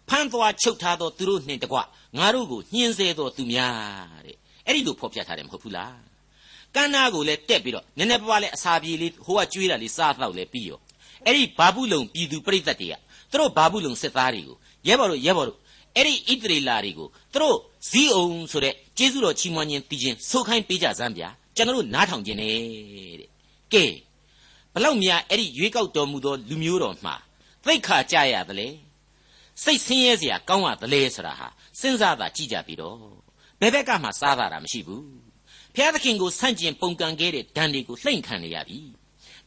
[0.09, 1.79] ဖမ်းသွားချုပ်ထားသောသူတို့နှင့်တကွ
[2.19, 5.97] ငါတို့ကိုညှင်းဆဲသောသူများတဲ့အဲ့ဒီလိုဖော်ပြထားတယ်မဟုတ်ဘူးလား
[6.75, 10.79] ကန်းနာကိုလည်းတက်ပြီးတော့နည်းနည်းပါးပါးလဲအစာပြေလေးဟိုကကျွေးတာလေးစားတော့လဲပြီးရော
[11.27, 12.95] အဲ့ဒီဘာဘူးလုံပြည်သူပြိသက်တွေက
[13.31, 14.57] သူတို့ဘာဘူးလုံစစ်သားတွေကို
[14.89, 15.59] ရဲဘော်တို့ရဲဘော်တို့
[15.97, 17.57] အဲ့ဒီဣတရီလာတွေကိုသူတို့
[17.91, 22.53] ဇီးအောင်ဆိုတဲ့ကျေးဇူးတော်ချီးမွမ်းခြင်းတည်ခြင်းဆိုခိုင်းပေးကြစမ်းဗျာကျွန်တော်တို့နားထောင်ခြင်းနဲ့
[23.21, 23.31] တဲ့
[23.73, 23.85] ကဲ
[24.75, 27.15] ဘလောက်များအဲ့ဒီရွေးကောက်တော်မူသောလူမျိုးတော်မှာ
[27.65, 28.69] သိခါကြရသလဲ
[29.63, 31.49] စိတ်ဆင်းရဲစရာကောင်းရသလဲဆိုတာဟာ
[31.81, 32.99] စဉ်းစားတာကြည့်ကြပြီးတော့
[33.61, 35.05] ဘယ်ဘက်ကမှစားတာမရှိဘူး
[35.75, 38.79] ဖျားသခင်ကိုဆန့်ကျင်ပုန်ကန်ခဲ့တဲ့ဒဏ်တွေကိုလှိမ့်ခံနေရပြီ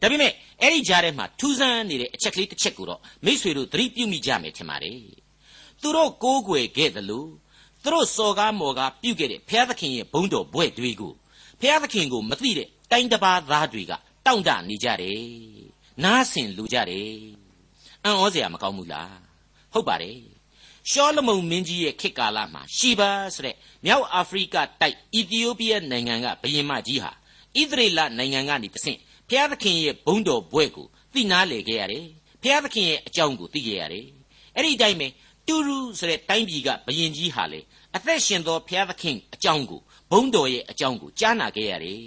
[0.00, 5.00] ဒါပေမဲ့အဲ့ဒီကြားထဲမှာထူးဆန်းနေတဲ့အချက်ကလေးတစ်ချက်ကိုတော့မိษွေတို့သတိပြုမိကြမယ်ထင်ပါတယ်
[5.80, 7.26] သူတို့ကိုးကွယ်ခဲ့သလို
[7.82, 11.12] သူတို့စော်ကားမော်ကားပြုတ်ခဲ့တဲ့ဘုရားသခင်ရဲ့ဘုန်းတော်ဘွဲ့တွေကို
[11.60, 13.92] ဘုရားသခင်ကိုမသိတဲ့တိုင်းတစ်ပါးသားတွေက
[14.26, 15.22] တောင့်တနေကြတယ်
[16.04, 17.12] နားဆင်လူကြတယ်
[18.04, 19.27] အံ့ဩစရာမကောင်းဘူးလား
[19.72, 20.18] ဟုတ်ပါတယ်
[20.90, 27.12] ရှောလမုန်မင်းကြီးရဲ့ခေတ်ကာလမှာရှီဘာဆိုတဲ့မြောက်အာဖရိကတိုက်အီသီယိုးပီးယားနိုင်ငံကဘုရင်မကြီးဟာ
[27.58, 28.98] ဣသရေလနိုင်ငံကနေတဆင့်
[29.28, 32.06] ဘုရားသခင်ရဲ့ဘုန်းတော်ဘွဲ့ကိုသိနာလေခဲ့ရတယ်
[32.42, 34.06] ဘုရားသခင်ရဲ့အကြောင်းကိုသိခဲ့ရတယ်
[34.54, 35.08] အဲ့ဒီအတိုင်းပဲ
[35.46, 37.60] တူရူဆိုတဲ့တိုင်းပြည်ကဘယင်ကြီးဟာလေ
[37.96, 42.02] အသက်ရှင်သောဘုရားသခင်အကြောင်းကိုဘုန်းတော်ရဲ့အကြောင်းကိုကြားနာခဲ့ရတယ်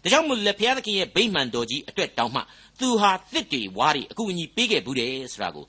[0.02, 2.42] ။ဒါကြောင့်မို့လဲဘုရားသခင်ရဲ့ဗိမာန်တော်ကြီးအတွက်တောင်းမှ
[2.80, 5.66] သူဟာတစ်တွေဝါးတွေအကူအညီပေးခဲ့ဘူးတယ်ဆိုတာကို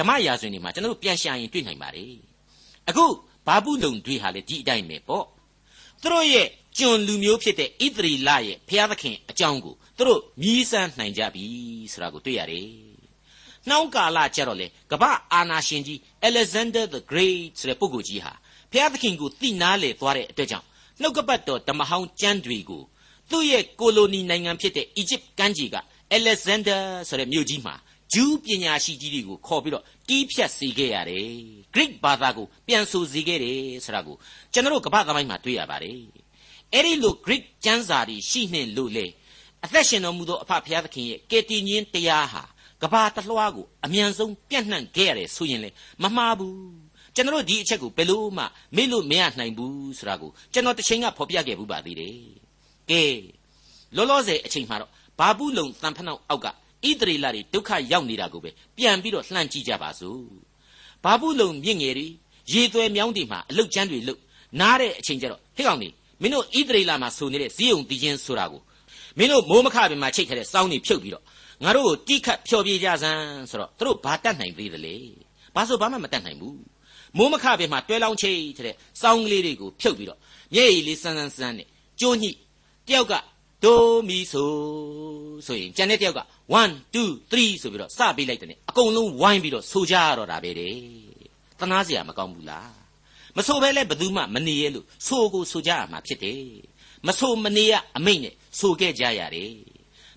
[0.00, 2.14] ဓမ္မရာဇဝင်တွေမှာကျွန်တော်တို့ပြန်ရှာရင်တွေ့နိုင်ပါတယ်။
[2.88, 3.04] အခု
[3.46, 5.24] ဘာဘူးလုံတွေဟာလေဒီအတိုင်းပဲပေါ့။
[6.00, 6.46] သူတို့ရဲ့
[6.78, 11.44] ကျွန်လူမျိုးဖြစ်တဲ့ဣသရီလရဲ့ဘုရားသခင်အကြောင်းကိုသူတို့မြည်စမ်းနိုင်ကြပြီ
[11.92, 12.68] ဆိုတာကိုတွေ့ရတယ်
[13.68, 18.32] နှောင်းကာလကျတော့လေကမ္ဘာအာနာရှင်ကြီး Alexander the Great ဆိုတဲ့ပုဂ္ဂိုလ်ကြီးဟာ
[18.70, 20.66] ဘုရားသခင်ကိုသိနာလေသွားတဲ့အတွက်ကြောင့်
[21.00, 22.82] နှုတ်ကပတ်တော်ဓမ္မဟောင်းကျမ်းတွေကို
[23.30, 25.76] သူ့ရဲ့ကိုလိုနီနိုင်ငံဖြစ်တဲ့အီဂျစ်ကမ်းခြေက
[26.18, 27.74] Alexander ဆိုတဲ့မြို့ကြီးမှာ
[28.14, 31.28] ဂျူးပညာရှိကြီးတွေကိုခေါ်ပြီးတော့တီးဖြတ်စေခဲ့ရတယ်။
[31.74, 34.16] Greek ဘာသာကိုပြန်ဆိုစေခဲ့တယ်ဆိုတာကို
[34.52, 35.98] ကျွန်တော်တို့ကမ္ဘာသမိုင်းမှာတွေ့ရပါတယ်။
[36.74, 39.06] အဲ့ဒီလို Greek ကျမ်းစာတွေရှိနှင့်လို့လေ
[39.64, 42.42] အသက်ရှင်တော်မူသောအဖဖျားသခင်ရဲ့ကယ်တင်ခြင်းတရားဟာ
[42.82, 45.70] ကဘာတလွှားကိုအမြန်ဆုံးပြန့်နှံ့ခဲ့ရတယ်ဆိုရင်လေ
[46.02, 46.56] မမှားဘူး
[47.14, 48.44] ကျွန်တော်ဒီအချက်ကိုဘယ်လို့မှ
[48.76, 52.16] မေ့လို့မရနိုင်ဘူးဆိုတာကိုကျွန်တော်တစ်ချိန်ကဖော်ပြခဲ့ဘူးပါသေးတယ်
[52.90, 53.02] ကဲ
[53.96, 56.46] လောလောဆယ်အချိန်မှာတော့ဘာဘူးလုံတန်ဖနှောက်အောက်က
[56.88, 60.22] ဣသရေလတွေဒုက္ခရောက်နေတာကိုပဲပြန်ပြီးတော့လှမ်းကြည့်ကြပါစို့
[61.04, 62.06] ဘာဘူးလုံမြင့်ငယ်တွေ
[62.52, 64.20] ရေသွဲမြောင်းတွေမှာအလုတ်ကျန်းတွေလုတ်
[64.60, 65.88] နားတဲ့အချိန်ကျတော့ဟဲ့ကောင်နေ
[66.22, 68.60] မင်းတို့ဣသရေလမှာဆိုနေတဲ့ဇီးုံတီးချင်းဆိုတာကို
[69.18, 71.24] မင်းတို့မိုးမခပင်မှာချိတ်ထားတဲ့စောင်းတွေဖြုတ်ပြီးတော့
[71.64, 74.94] ငါတို့ကိုတိခတ်ဖျော်ပြကြစမ်းဆိုတော့သူတို့ဘာတတ်နိုင်သေးသလဲ
[75.54, 76.60] ဘာဆိုဘာမှမတတ်နိုင်ဘူး
[77.16, 80.18] မိုးမခပင်မှာတွဲလောင်းချိတ်တဲ့စောင်းကလေးတွေကိုဖြုတ်ပြီးတော့
[80.54, 81.68] မျက်ရည်လေးစမ်းစမ်းစမ်းနဲ့
[82.00, 82.30] ကျိုးညှိ
[82.88, 83.12] တယောက်က
[83.64, 84.52] ဒိုမီဆို
[85.46, 86.20] ဆိုရင်ကျန်တဲ့တယောက်က
[86.60, 86.96] 1 2
[87.32, 90.74] 3ဆိုပြီးတော့စပေးလိုက်တယ်အကုန်လုံးဝိုင်းပြီးတော့ဆိုကြရတော့တာပဲတဲ့
[91.60, 92.72] တနာစရာမကောင်းဘူးလား
[93.36, 96.44] မဆိုဘဲလဲဘသူမှမနေရလို့ဆိုကိုဆိုကြရမှာဖြစ်တယ်
[97.06, 99.54] မဆိုမနေရအမိတ်နဲ့ဆိုခဲ့ကြရတယ်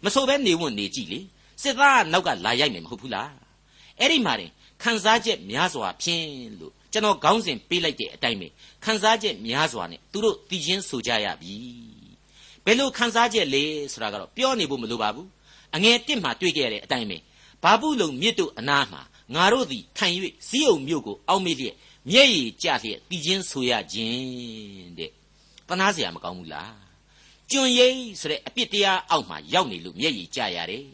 [0.05, 1.19] မဆိုဘဲနေဝွင့်နေကြည့်လေ
[1.61, 3.31] စစ်သားကနောက်ကလာရိုက်မယ်မဟုတ်ဘူးလား
[3.99, 4.51] အဲ့ဒီမှာတင်
[4.81, 6.27] ခန်းစားချက်များစွာဖြင့်
[6.59, 8.47] လို့ကျွန်တော်ခေါင်းစဉ်ပေးလိုက်တဲ့အတိုင်းပဲ
[8.83, 11.92] ခန်းစားချက်များစွာနဲ့သူတို့တည်ချင်းဆိုကြရပြီ
[12.65, 15.27] ဘယ်လိုခန်းစားချက်လဲဆိုတာကတော့ပြောနေဖို့မလိုပါဘူး
[15.75, 17.17] အငယ်တစ်မှာတွေ့ခဲ့ရတဲ့အတိုင်းပဲ
[17.63, 19.01] ဘာဘူးလုံမြစ်တို့အနားမှာ
[19.35, 20.15] ငါတို့သည်ထိုင်၍
[20.47, 21.75] ဇီးုံမြို့ကိုအောက်မေ့လျက်
[22.11, 25.11] မျက်ရည်ကျလျက်တည်ချင်းဆိုရခြင်းတဲ့
[25.67, 26.75] တနာစရာမကောင်းဘူးလား
[27.51, 30.85] ကျွန်ရိပ်ဆိုတဲ့အပြစ်တရားအောက်မှာရောက်နေလို့မျက်ရည်ကျရတယ်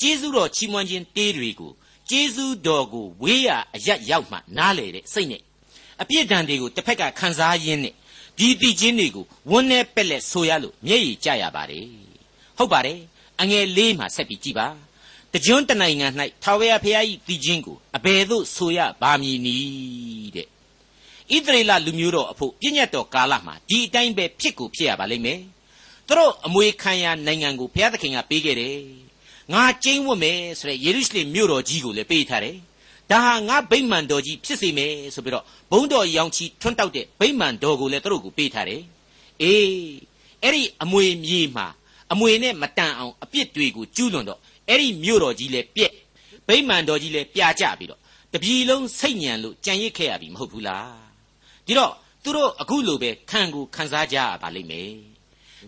[0.00, 1.72] ကျေးဇူးတော်ချီးမွမ်းခြင်းတေးတွေကို
[2.10, 5.42] ကျေးဇူးတော်ကိုဝေးရအရရောက်မှနားလေတဲ့စိတ်နဲ့
[6.02, 7.94] အပြစ်ဒဏ်တွေကိုတစ်ဖက်ကခံစားရင်းနဲ့
[8.38, 11.86] ဒီတိချင်းတွေကိုဝန်းနေပက်လက်ဆိုရလို့မျက်ရည်ကျရပါတယ်
[12.56, 12.98] ဟုတ်ပါတယ်
[13.40, 14.68] အငယ်လေးမှာဆက်ပြီးကြည်ပါ
[15.32, 16.06] တကြွတနိုင်ငံ၌
[16.42, 20.48] ထာဝရဘုရား၏တိချင်းကိုအဘယ်သို့ဆိုရပါမည်နည်းတဲ့
[21.32, 25.40] ဣသရေလလူမျိုးတော်အဖို့ပြည့်ညတ်တော်ကာလမှာဒီအတိုင်းပဲဖြစ်ကိုဖြစ်ရပါလိမ့်မယ်
[26.08, 28.78] သူတို့အမွေခံရနိုင်ငံကိုဘုရားသခင်ကပေးခဲ့တယ်
[29.52, 32.56] ငါကျင်းဝတ်မယ်ဆိုတဲ့ယေရုရှလင်မြို့တော်ကြီးကိုလည်းပေးထားတယ်
[33.10, 38.82] ဒါဟာငါဗိမ္မာန်တော်ကြီးဖြစ်စေမယ်ဆိုပြီးတော့ဘုံတော်ရောင်ချီထွန်းတောက်တဲ့ဗိမ္မာန်တော်ကိုလည်းသူတို့ကိုပေးထားတယ်
[39.42, 39.68] အေး
[40.42, 41.66] အဲ့ဒီအမွေမြေမှာ
[42.12, 45.92] အမွေနဲ့မတန်အောင်အပြစ်တွေကိုကျူးလွန်တော့အဲ့ဒီမြို့တော်ကြီးလည်းပြက်
[46.48, 48.00] ဗိမ္မာန်တော်ကြီးလည်းပြာကျပြီးတော့
[48.32, 51.04] တပြည်လုံးစိတ်ညံလို့ကြံရစ်ခဲ့ရပြီမဟုတ်ဘူးလား
[51.66, 54.92] ဒီတော့သူတို့အခုလိုပဲခံကိုခံစားကြရပါလိမ့်မယ်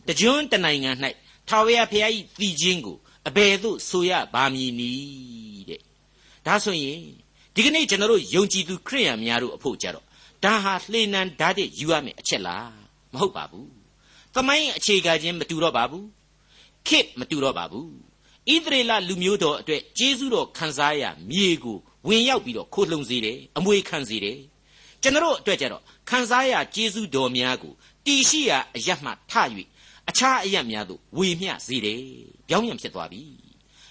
[0.09, 0.91] တကြွတနိုင်ငံ၌
[1.49, 2.97] ထာဝရဘုရား၏တည်ခြင်းကို
[3.29, 5.81] အဘယ်သို့ဆိုရပါမည်နည်းတဲ့
[6.47, 7.01] ဒါဆိုရင်
[7.59, 10.05] ဒီကနေ့ကျွန်တော်တို့ယုံကြည်သူခရိယန်များတို့အဖို့ကြတော့
[10.45, 12.71] ဒါဟာလှေနံဓာတ်တဲ့ယူရမယ်အချက်လား
[13.13, 13.71] မဟုတ်ပါဘူး
[14.35, 16.07] သမိုင်းအခြေခံချင်းမတူတော့ပါဘူး
[16.89, 17.89] ခေတ်မတူတော့ပါဘူး
[18.53, 24.39] ဣသရေလလူမျိုးတော်အတွက်ကျေးဇူးတော်ခံစားရမြေကိုဝဝင်ရောက်ပြီးတော့ခိုးလှုံစေတယ်အမွေခံစေတယ်
[25.03, 27.73] ကျွန်တော်အတွက်ကြတော့ခံစားရကျေးဇူးတော်များကို
[28.07, 29.33] တီရှိရာအရမှထ၍
[30.09, 32.03] အခြားအရများသို့ဝေမျှစေတယ်
[32.49, 33.23] ပြောင်းပြန်ဖြစ်သွားပြီ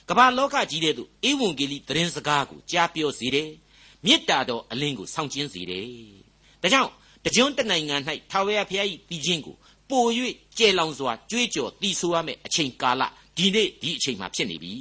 [0.08, 3.50] ကမ္ဘာလောကကြီးတဲ့သို့ဧဝံဂေလိသတင်းစကားကိုကြားပြောစေတယ်
[4.04, 5.86] မေတ္တာတော်အလင်းကိုဆောင်ကျင်းစေတယ်
[6.62, 6.90] ဒါကြောင့်
[7.24, 7.96] တကြွတနိုင်ငံ၌
[8.30, 9.56] ထာဝရဘုရား၏တည်ခြင်းကို
[9.90, 10.04] ပို၍
[10.58, 13.02] ကျဲလောင်စွာကြွေးကြော်တီးဆိုရမယ့်အချိန်ကာလ
[13.36, 14.72] ဒီနေ့ဒီအချိန်မှာဖြစ်နေပြီ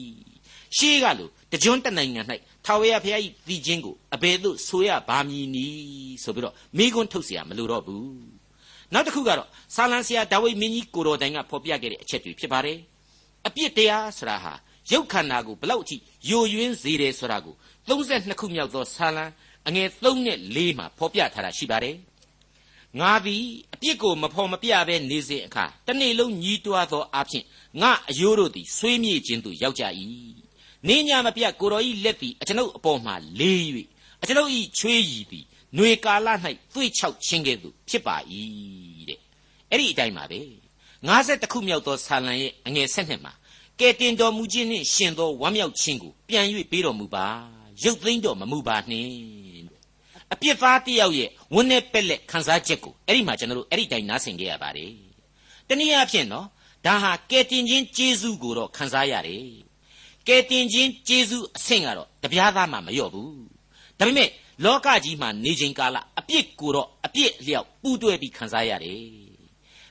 [0.78, 2.22] ရှေးကလို့တကြွတနိုင်ငံ၌
[2.66, 8.10] ထာဝရဘုရား၏တည်ခြင်းကိုအဘယ်သို့ဆိုရပါမည်နည်းဆိုပြီးတော့မိကွန်းထုတ်เสียမလိုတော့ဘူး
[8.94, 12.78] နောက်တစ်ခုကတော့ဆာလံဆရာဒါဝိဒ်မင်းကြီးကိုတော်တိုင်ကဖော်ပြခဲ့တဲ့အချက်တွေဖြစ်ပါတယ်
[13.48, 14.54] အပြစ်တရားဆိုတာဟာ
[14.93, 15.97] ရုပ်ခန္ဓာကိုဘလောက်အထိ
[16.29, 17.55] ယိုယွင်းစေတယ်ဆိုတာကို
[17.89, 19.25] 32ခုမြောက်သောဆာလံ
[19.69, 21.97] အငယ်3နဲ့4မှာဖော်ပြထားတာရှိပါတယ်
[23.01, 23.45] ငါသည်
[23.75, 27.45] အပြစ်ကိုမဖော်မပြဘဲနေစဉ်အခါတနေ့လုံးညီးတွားသောအဖြစ်
[27.83, 29.85] ငါအယိုးတို့သည်ဆွေးမြေ့ခြင်းသို့ရောက်ကြ၏
[30.89, 33.61] နေညာမပြတ်ကိုတော်ဤလက်သည်အကျွန်ုပ်အပေါ်မှလေး၍
[34.23, 35.45] အကျွန်ုပ်ဤချွေးရည်သည်
[35.77, 36.29] ຫນွေကာလ၌
[36.75, 38.17] သွေ့ချောက်ခြင်းကဲ့သို့ဖြစ်ပါ၏
[39.09, 39.21] တဲ့
[39.71, 40.41] အဲ့ဒီအတိုင်းပါပဲ
[41.09, 43.33] 50ခုမြောက်သောဆာလံရဲ့အငယ်ဆက်နှစ်မှာ
[43.81, 47.27] ကဲတင်တော်မူခြင်းနှင့်ရှင်သောဝမ်းမြောက်ခြင်းကိုပြန်၍ပေးတော်မူပါ
[47.83, 49.13] ရုပ်သိမ်းတော်မမူပါနှင့်
[50.33, 54.93] အပြစ်သားတယောက်ရဲ့ဝန်းနဲ့ပက်လက်ခံစားချက်ကိုအဲ့ဒီမှာကျွန်တော်တို့အဲ့ဒီတိုင်းနားဆင်ကြရပါတယ်
[55.69, 56.47] တနည်းအားဖြင့်နော်
[56.87, 59.45] ဒါဟာကဲတင်ခြင်းကျေးဇူးကိုတော့ခံစားရတယ်
[60.29, 63.35] ကဲတင်ခြင်းကျေးဇူးအဆင့်ကတော့တပြားသားမှမလျော့ဘူး
[63.99, 64.29] ဒါပေမဲ့
[64.65, 69.03] လောကကြီးမှာနေချိန်ကာလအပြစ်ကိုတော့အပြစ်လျောက်ပူးတွဲပြီးခံစားရတယ်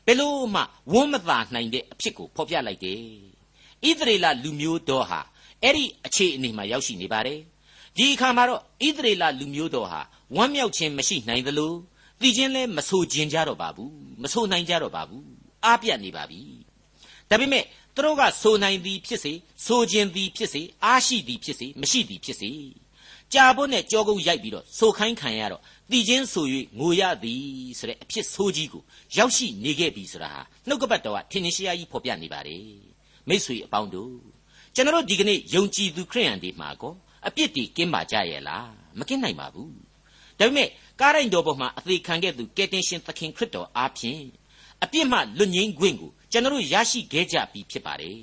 [0.06, 3.33] ဘယ်လို့မှဝန်းမသာနိုင်တဲ့အဖြစ်ကိုဖော်ပြလိုက်တယ်
[3.89, 5.19] ဣသရေလလူမျိုးတော်ဟာ
[5.63, 7.39] အဲ့ဒီအခြေအနေမှာရောက်ရှိနေပါတယ်
[7.98, 10.02] ဒီအခါမှာတော့ဣသရေလလူမျိုးတော်ဟာ
[10.36, 11.74] ဝမ်းမြောက်ခြင်းမရှိနိုင်သလို
[12.22, 15.26] သိချင်းလဲမဆိုခြင်းကြတော့ပါဘူးမဆိုနိုင်ကြတော့ပါဘူး
[15.65, 16.41] အားပြတ်နေပါပြီ
[17.30, 17.63] ဒါပေမဲ့
[17.96, 19.34] သူတို့ကဆိုနိုင်သည်ဖြစ်စေ
[19.65, 22.52] ဆိုခြင်းသည်ဖြစ်စေအားရှိသည်ဖြစ်စေမရှိသည်ဖြစ်စေ
[23.34, 26.46] ကြာဖို့နဲ့ကြောကုတ်ရိုက်ပြီးတော့ဆိုခိုင်းခံရတော့တည်ခြင်းဆို၍
[26.80, 27.43] ငိုရသည်
[27.80, 28.84] ဆိုတဲ့အဖြစ်ဆိုးကြီးကို
[29.17, 32.92] ရောက်ရှိနေခဲ့ပြီဆိုတာဟာနှုတ်ကပတ်တော်ကထင်ရှားကြီးဖော်ပြနေပါတယ်
[33.28, 34.16] မိษွေအပေါင်းတို့
[34.76, 36.94] ကျွန်တော်ဒီကနေ့ယုံကြည်သူခရိယန်တွေမှာကော
[37.28, 39.74] အပြစ်တွေကင်းပါကြရဲ့လားမကင်းနိုင်ပါဘူး
[40.40, 44.24] ဒါပေမဲ့ကားရိုင်တော်ပေါ်မှာအသေးခံခဲ့သူကယ်တင်ရှင်သခင်ခရစ်တော်အားဖြင့်
[44.84, 48.18] အပြစ်မှလွတ်ငြိမ်းခွင့်ကိုကျွန်တော်ရရှိခဲ့ကြပြီဖြစ်ပါတယ်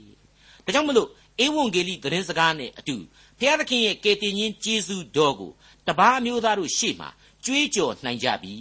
[0.65, 1.09] ဒါကြောင့်မလို့
[1.45, 2.97] ဧဝံဂေလိသတင်းစကားနဲ့အတူ
[3.39, 5.53] ဘုရားသခင်ရဲ့ကယ်တင်ရှင်ကျေးဇူးတော်ကို
[5.87, 7.09] တပားအမျိုးသားတို့ရှေ့မှာ
[7.45, 8.55] ကြွေးကြော်နိုင်ကြပြီ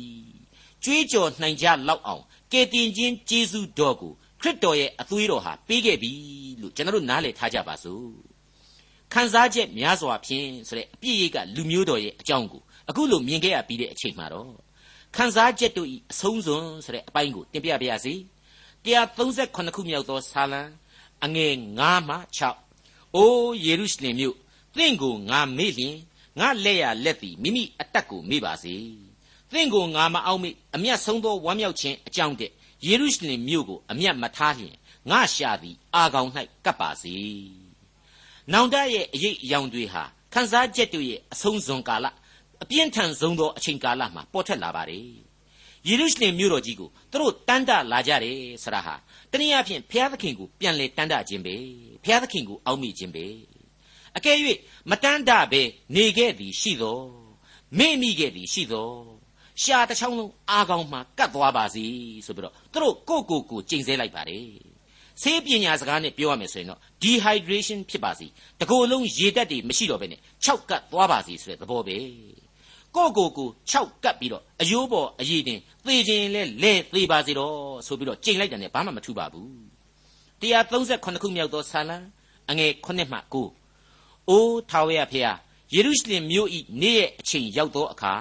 [0.84, 6.12] ကြွေးကြော်နိုင်ကြလောက်အောင်ကယ်တင်ရှင်ကျေးဇူးတော်ကို ခရစ်တော်ရဲ့အသွေးတော်ဟာပေးခဲ့ပြီ
[6.62, 8.06] လို့ကျွန်တော်တို့နားလည်ထားကြပါစို့
[9.14, 14.52] ခံစားချက်များစွာဖြင့်ဆိုတဲ့အပြည့်ရိတ်ကလူမျိုးတော်ရဲ့အကြောင်းကိုအခုလိုမြင်ခဲ့ရပြီးတဲ့အချိန်မှာတော့
[15.16, 18.14] ခံစားချက်တို့ဤအဆုံးစွန်ဆိုတဲ့အပိုင်းကိုတင်ပြပါရစေ
[18.86, 20.62] 138ခုမြောက်သောဆာလံ
[21.24, 22.16] အငယ်9မှ
[22.66, 24.36] 6အိုးယေရုရှလင်မြို့
[24.78, 25.98] သင်ကိုငါမေ့လျင်
[26.40, 28.76] ငါလက်ရလက်သည်မိမိအတက်ကိုမေ့ပါစေ
[29.52, 32.52] သင်ကိုငါမအောင်မေ့အမျက်ဆုံးသောဝမ်းမြောက်ခြင်းအကြောင်းတဲ့
[32.88, 34.76] ယေရုရှလင်မြို့ကိုအမျက်မထားလျင်
[35.10, 36.30] ငါရှာသည်အာကောင်၌
[36.66, 37.16] ကပ်ပါစေ။
[38.54, 42.06] နောင်တရဲ့အရေးအယောင်တွေဟာခန်းစားချက်တို့ရဲ့အဆုံးစွန်ကာလ
[42.64, 45.08] အပြင်းထန်ဆုံးသောအချိန်ကာလမှာပေါ်ထွက်လာပါတယ်။
[45.88, 48.96] ယေရုရှလင်မြို့တော်ကြီးကိုသူတို့တန်းတလာကြတယ်ဆရာဟာ
[49.32, 51.56] တနည်းအားဖြင့်ဘုရားသခင်ကိုပြန်လေတန်းတခြင်းပဲ
[52.04, 53.26] ဘုရားသခင်ကိုအောက်မေ့ခြင်းပဲ
[54.18, 54.38] အကယ်၍
[54.90, 55.62] မတန်းတပဲ
[55.96, 57.02] နေခဲ့သည်ရှိသော
[57.78, 58.92] မေ့မိခဲ့သည်ရှိသော
[59.64, 61.86] ရှာတစ်ချောင်းလုံးအာကောင်မှကတ်သွားပါစီ
[62.26, 64.46] ဆိုပြီးတော့သူတို့ကိုကိုကိုကျိန်ဆဲလိုက်ပါတယ်
[65.22, 68.28] ဆေးပညာစကားနဲ့ပြောရမယ်ဆိုရင်တော့ dehydration ဖြစ်ပါစီ
[68.62, 71.98] တကိုယ်လုံးရေတက်တွေမရှိတော့ဘဲနဲ့6ကတ်သွားပါစီဆိုတဲ့သဘောပဲ
[72.96, 77.56] ကိုကိုကို6ကတ်ပြီးတော့အယိုးပေါ်အရည်တင်သေခြင်းလဲလဲသေပါစေတော့
[77.88, 79.50] ဆိုပြီးတော့ကျိန်လိုက်တယ်နဲ့ဘာမှမထူပါဘူး
[80.42, 81.98] 138ခုမြောက်သောဆာလံ
[82.50, 85.38] အငယ်9မှ9အိုးထာဝရဖျား
[85.74, 88.14] ယေရုရှလင်မြို့ဤနေ့ရဲ့အချိန်ရောက်သောအခါ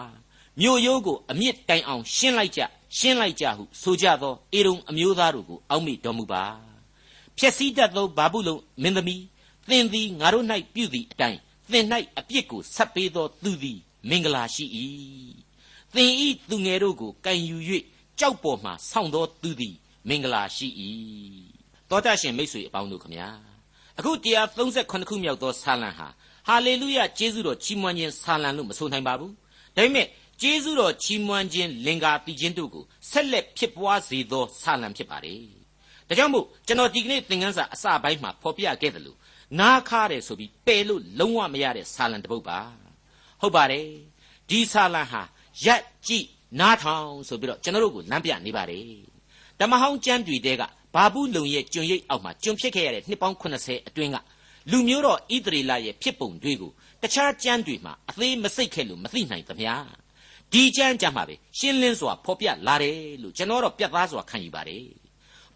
[0.61, 2.61] မြို့ရိုးကိုအမြင့်တိုင်အောင်ရှင်းလိုက်ကြ
[2.97, 6.45] ရှင်းလိုက်ကြဟုဆိုကြသောအေရုံအမျိုးသားတို့ကိုအောက်မေ့တော်မူပါ
[7.37, 9.23] ဖြည့်စည်းတတ်သောဘာဘူးလုံမင်းသမီး
[9.69, 10.45] သင်သည်ငါတို့၌
[10.75, 11.39] ပြုသည့်အတိုင်း
[11.71, 11.85] သင်၌
[12.19, 14.65] အပြစ်ကိုဆက်ပေးသောသူသည်မင်္ဂလာရှိ၏
[15.95, 17.57] သင်ဤသူငယ်တို့ကိုကင်ယူ၍
[18.19, 19.75] ကြောက်ပေါ်မှဆောင်းသောသူသည်
[20.09, 20.69] မင်္ဂလာရှိ၏
[21.91, 23.29] တောတရှင်မိတ်ဆွေအပေါင်းတို့ခမညာ
[23.99, 24.11] အခု
[24.61, 26.09] 138ခုမြောက်သောဆာလံဟာ
[26.49, 29.33] ဟာလေလုယကျေးဇူးတော်ချီးမွမ်းခြင်းဆာလံလို့မဆိုနိုင်ပါဘူး
[29.77, 30.07] ဒါပေမဲ့
[30.41, 35.43] ကျေးဇူးတော်ချီးမွမ်းခြင်းလင်္ကာတည်ခြင်းတို့ကိုဆက်လက်ဖြစ်ပွားစေသောဆာလံဖြစ်ပါတယ်။
[36.09, 39.19] ဒါကြောင့်မို့ကျွန်တော်ဒီကနေ့သင်ခန်းစာအစပိုင်းမှာဖော်ပြခဲ့တယ်လို့
[39.61, 42.59] နားခါတယ်ဆိုပြီးပယ်လို့လုံးဝမရတဲ့ဆာလံတစ်ပုဒ်ပါ။
[43.41, 43.87] ဟုတ်ပါတယ်။
[44.51, 45.23] ဒီဆာလံဟာ
[45.65, 46.27] ရက်ကြည့်
[46.61, 48.85] နားထောင်ဆိုပြီးတော့ကျွန်တော်တို့ကိုလမ်းပြနေပါတယ်။
[49.61, 50.63] ဓမ္မဟောင်းကျမ်းတွေတဲက
[50.95, 54.17] ဘာဘူးလုံရဲ့ကျွန်ရိပ်အောက်မှာကျွန်ဖြစ်ခဲ့ရတဲ့နှစ်ပေါင်း80အတွင်းက
[54.71, 56.71] လူမျိုးတော်ဣသရေလရဲ့ဖြစ်ပုံတွေကို
[57.03, 59.73] တခြားကျမ်းတွေမှာအသေးမစိတ်ခဲ့လို့မသိနိုင်သမျှ
[60.53, 64.85] ဒီကျမ်းကြမှာပဲရှင်းလင်းစွာဖော်ပြလာတယ်လို့ကျွန်တော်တော့ပြတ်သားစွာခံယူပါတယ်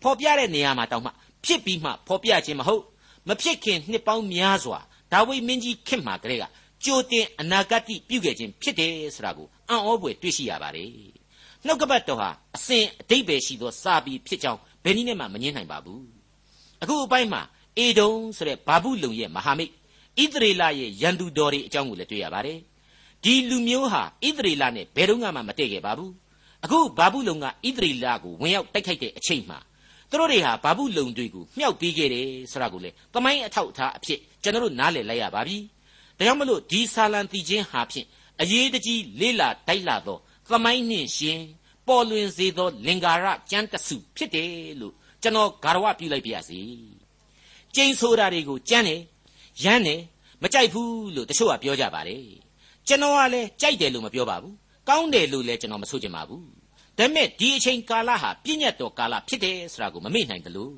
[0.02, 1.11] ဖော်ပြတဲ့နေရာမှာတောင်မှ
[1.44, 2.83] ဖြစ်ပြီးမှဖော်ပြခြင်းမဟုတ်
[3.28, 4.78] မဖြစ်ခင်နှစ်ပေါင်းများစွာ
[5.12, 6.44] ဒါဝိမင်းကြီးခင်မှာကလေးက
[6.85, 10.90] ကြိုတင်အနာဂတ်ပြုခဲ့ခြင်းဖြစ်တယ်ဆိုတာကိုအံ့ဩဖွယ်တွေ့ရှိရပါတယ်
[11.66, 16.05] နှုတ်ကပတ်တော်ဟာအစဉ်အတိတ်ပဲရှိသောစာပြီးဖြစ်ကြောင်းဘယ်နည်းနဲ့မှမငြင်းနိုင်ပါဘူး
[16.83, 17.42] အခုအပိုင်းမှာ
[17.78, 19.72] အေဒုံဆိုတဲ့ဘာဘူးလုံရဲ့မဟာမိတ်
[20.20, 22.59] ဣသရေလရဲ့ရန်သူတော်တွေအကြောင်းကိုလည်းတွေ့ရပါတယ်
[23.24, 26.12] ဒီလူမျိုးဟာဣသရေလနဲ့ဘယ်တော့မှမတည့်ခဲ့ပါဘူး
[26.64, 29.58] အခုဘာဘူးလုံကဣသရေလကိုဝင်ရောက်တိုက်ခိုက်တဲ့အချိန်မှာ
[30.11, 35.58] သူတို့တွေဟာဘာဘူးလုံတွေကိုမြှောက်ပေးခဲ့တယ်ဆိုတာကိုလေသမိုင်းအထောက်အထားအဖြစ်ကျွန်တော်တို့နားလည်လိုက်ရပါပြီ
[36.16, 38.06] ဒါကြောင့်မလို့ဒီဆာလံတီချင်းဟာဖြင့်
[38.40, 41.40] အရေးတကြီးလေးလာတိုက်လာသောသမိုင်းနှင့်ရှင်
[41.87, 46.61] ပေါ်လွင်စေသော လင်္ကာရကျမ်းတစုဖြစ်တယ်လို့ကျွန်တော်ဂါရဝပြုလိုက်ပါရစေ
[47.74, 49.00] ကျိန်ဆိုတာတွေကိုကြမ်းတယ်
[49.64, 50.00] ရမ်းတယ်
[50.42, 52.22] မကြိုက်ဘူးလို့တချို့ကပြောကြပါတယ်
[52.88, 54.54] ကျွန်တော်ကလည်းကြိုက်တယ်လို့မပြောပါဘူး
[54.88, 56.44] ကောင်းတယ်လို့လည်းကျွန်တော်မဆိုချင်ပါဘူး
[56.98, 60.74] ဒါပေမဲ့ဒီအချိန်ကာလဟာပြည့်ညတ်တော်ကာလဖြစ်တယ်ဆိုတာကိုမမေ့နိုင်တယ်လို့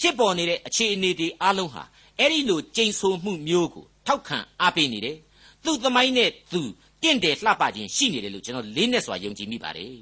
[0.00, 1.82] ဖြစ်ပေါ်နေတဲ့အခြေအနေတွေအလုံးဟာ
[2.18, 5.16] အဲ့ဒီလိုကြိန်ဆိုမှုမျိုးကိုထောက်ခံအားပေးနေတယ်
[5.64, 6.62] သူ့သမိုင်းနဲ့သူ
[7.02, 9.98] တင့်တယ်လှပခြင်းရှိနေတယ်လို့ကျွန်တော်လေးနဲ့စွာယုံကြည်မိပါတယ်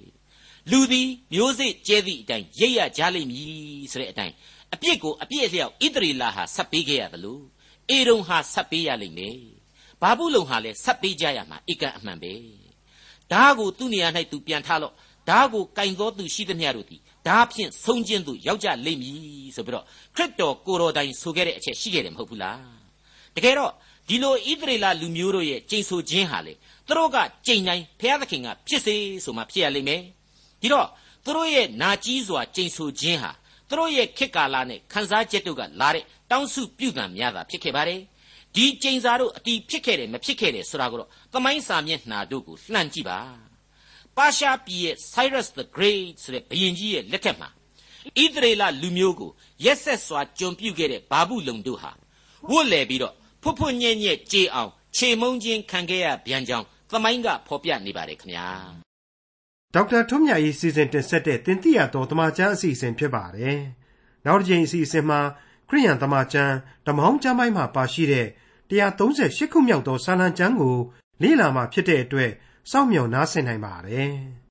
[0.71, 4.35] လူသည်မျိုးစေ့ကျဲသည့်အတိုင်းရိပ်ရကြလိမ့်မည်ဆိုတဲ့အတိုင်း
[4.75, 7.41] အပြစ်ကိုအပြစ်အလျောက်ဣသရေလဟာဆက်ပေးခဲ့ရသလို
[7.91, 9.37] အေရုံဟာဆက်ပေးရလိမ့်မယ်
[10.03, 12.33] ဘာဘူးလုံဟာလည်းဆက်ပေးကြရမှာဧကန်အမှန်ပဲ
[13.33, 14.95] ဒါကိုသူ့နေရာ၌သူပြန်ထားလို့
[15.31, 19.85] ဒါကိုကင်သောသူရှိသမျှတို့သည်ဒါဖြင့်ဆုံးခြင်းသို့ရောက်ကြလိမ့်မည်ဆိုပြီးတော့
[20.17, 22.61] ခရစ်တော်ကိုတော်တိုင်ဆိုခဲ့တဲ့အချက်ရှိခဲ့တယ်မဟုတ်ဘူးလား
[23.37, 23.73] တကယ်တော့
[24.09, 26.55] ဒီလိုဣသရေလလူမျိုးတို့ရဲ့ကျိန်ဆိုခြင်းဟာလေ
[26.87, 30.03] သူတို့ကကြိန်တိုင်းဘုရားသခင်ကဖြစ်စေဆိုမှဖြစ်ရလိမ့်မယ်
[30.61, 30.89] ဒီတော့
[31.25, 33.31] သူတို့ရဲ့နာကြီးစွာကျိန်ဆိုခြင်းဟာ
[33.69, 38.01] သူတို့ရဲ့ခေတ်ကာလနဲ့ခန်းစားချက်တို့ကလာတဲ့တောင်းစုပြုတံများတာဖြစ်ခဲ့ပါတယ်
[38.55, 43.19] ဒီကျိန်စာတို့အတီးဖြစ်ခဲ့တယ်မဖြစ်ခဲ့တယ်ဆိုတာကိုတော့သမိုင်းစာမျက်နှာတို့ကိုလှမ်းကြည့်ပါ
[44.17, 47.49] ပါရှားပြည်ရဲ့ Cyrus the Great ဆိုတဲ့ဘုရင်ကြီးရဲ့လက်ထက်မှာ
[48.23, 49.31] ဣသရေလလူမျိုးကို
[49.65, 51.93] ရက်ဆက်စွာကျွန်ပြုခဲ့တဲ့ဘာဘူးလုံတို့ဟာ
[52.51, 58.49] ဝတ်လဲပြီးတော့ဖွတ်ဖွတ်ညဲ့ညဲ့ကြေအောင်ခြေမုံချင်းခံခဲ့ရပြန်ကြောင်းသမိုင်းကဖော်ပြနေပါတယ်ခင်ဗျာ
[59.75, 63.59] ဒေါက်တာထွန်းမြတ်ရေးစီစဉ်တင်ဆက်တဲ့တင်ပြတော်တမချန်းအစီအစဉ်ဖြစ်ပါတယ်
[64.27, 65.21] နောက်တစ်ချိန်အစီအစဉ်မှာ
[65.69, 66.55] ခရိယန်တမချန်း
[66.87, 68.27] ဓမောင်းကျမ်းပိုင်းမှာပါရှိတဲ့
[68.73, 70.77] 138ခုမြောက်သောစာလံကျမ်းကို
[71.23, 72.31] လေ့လာမှဖြစ်တဲ့အတွက်
[72.71, 74.13] စောင့်မျှော်နားဆင်နိုင်ပါတယ်။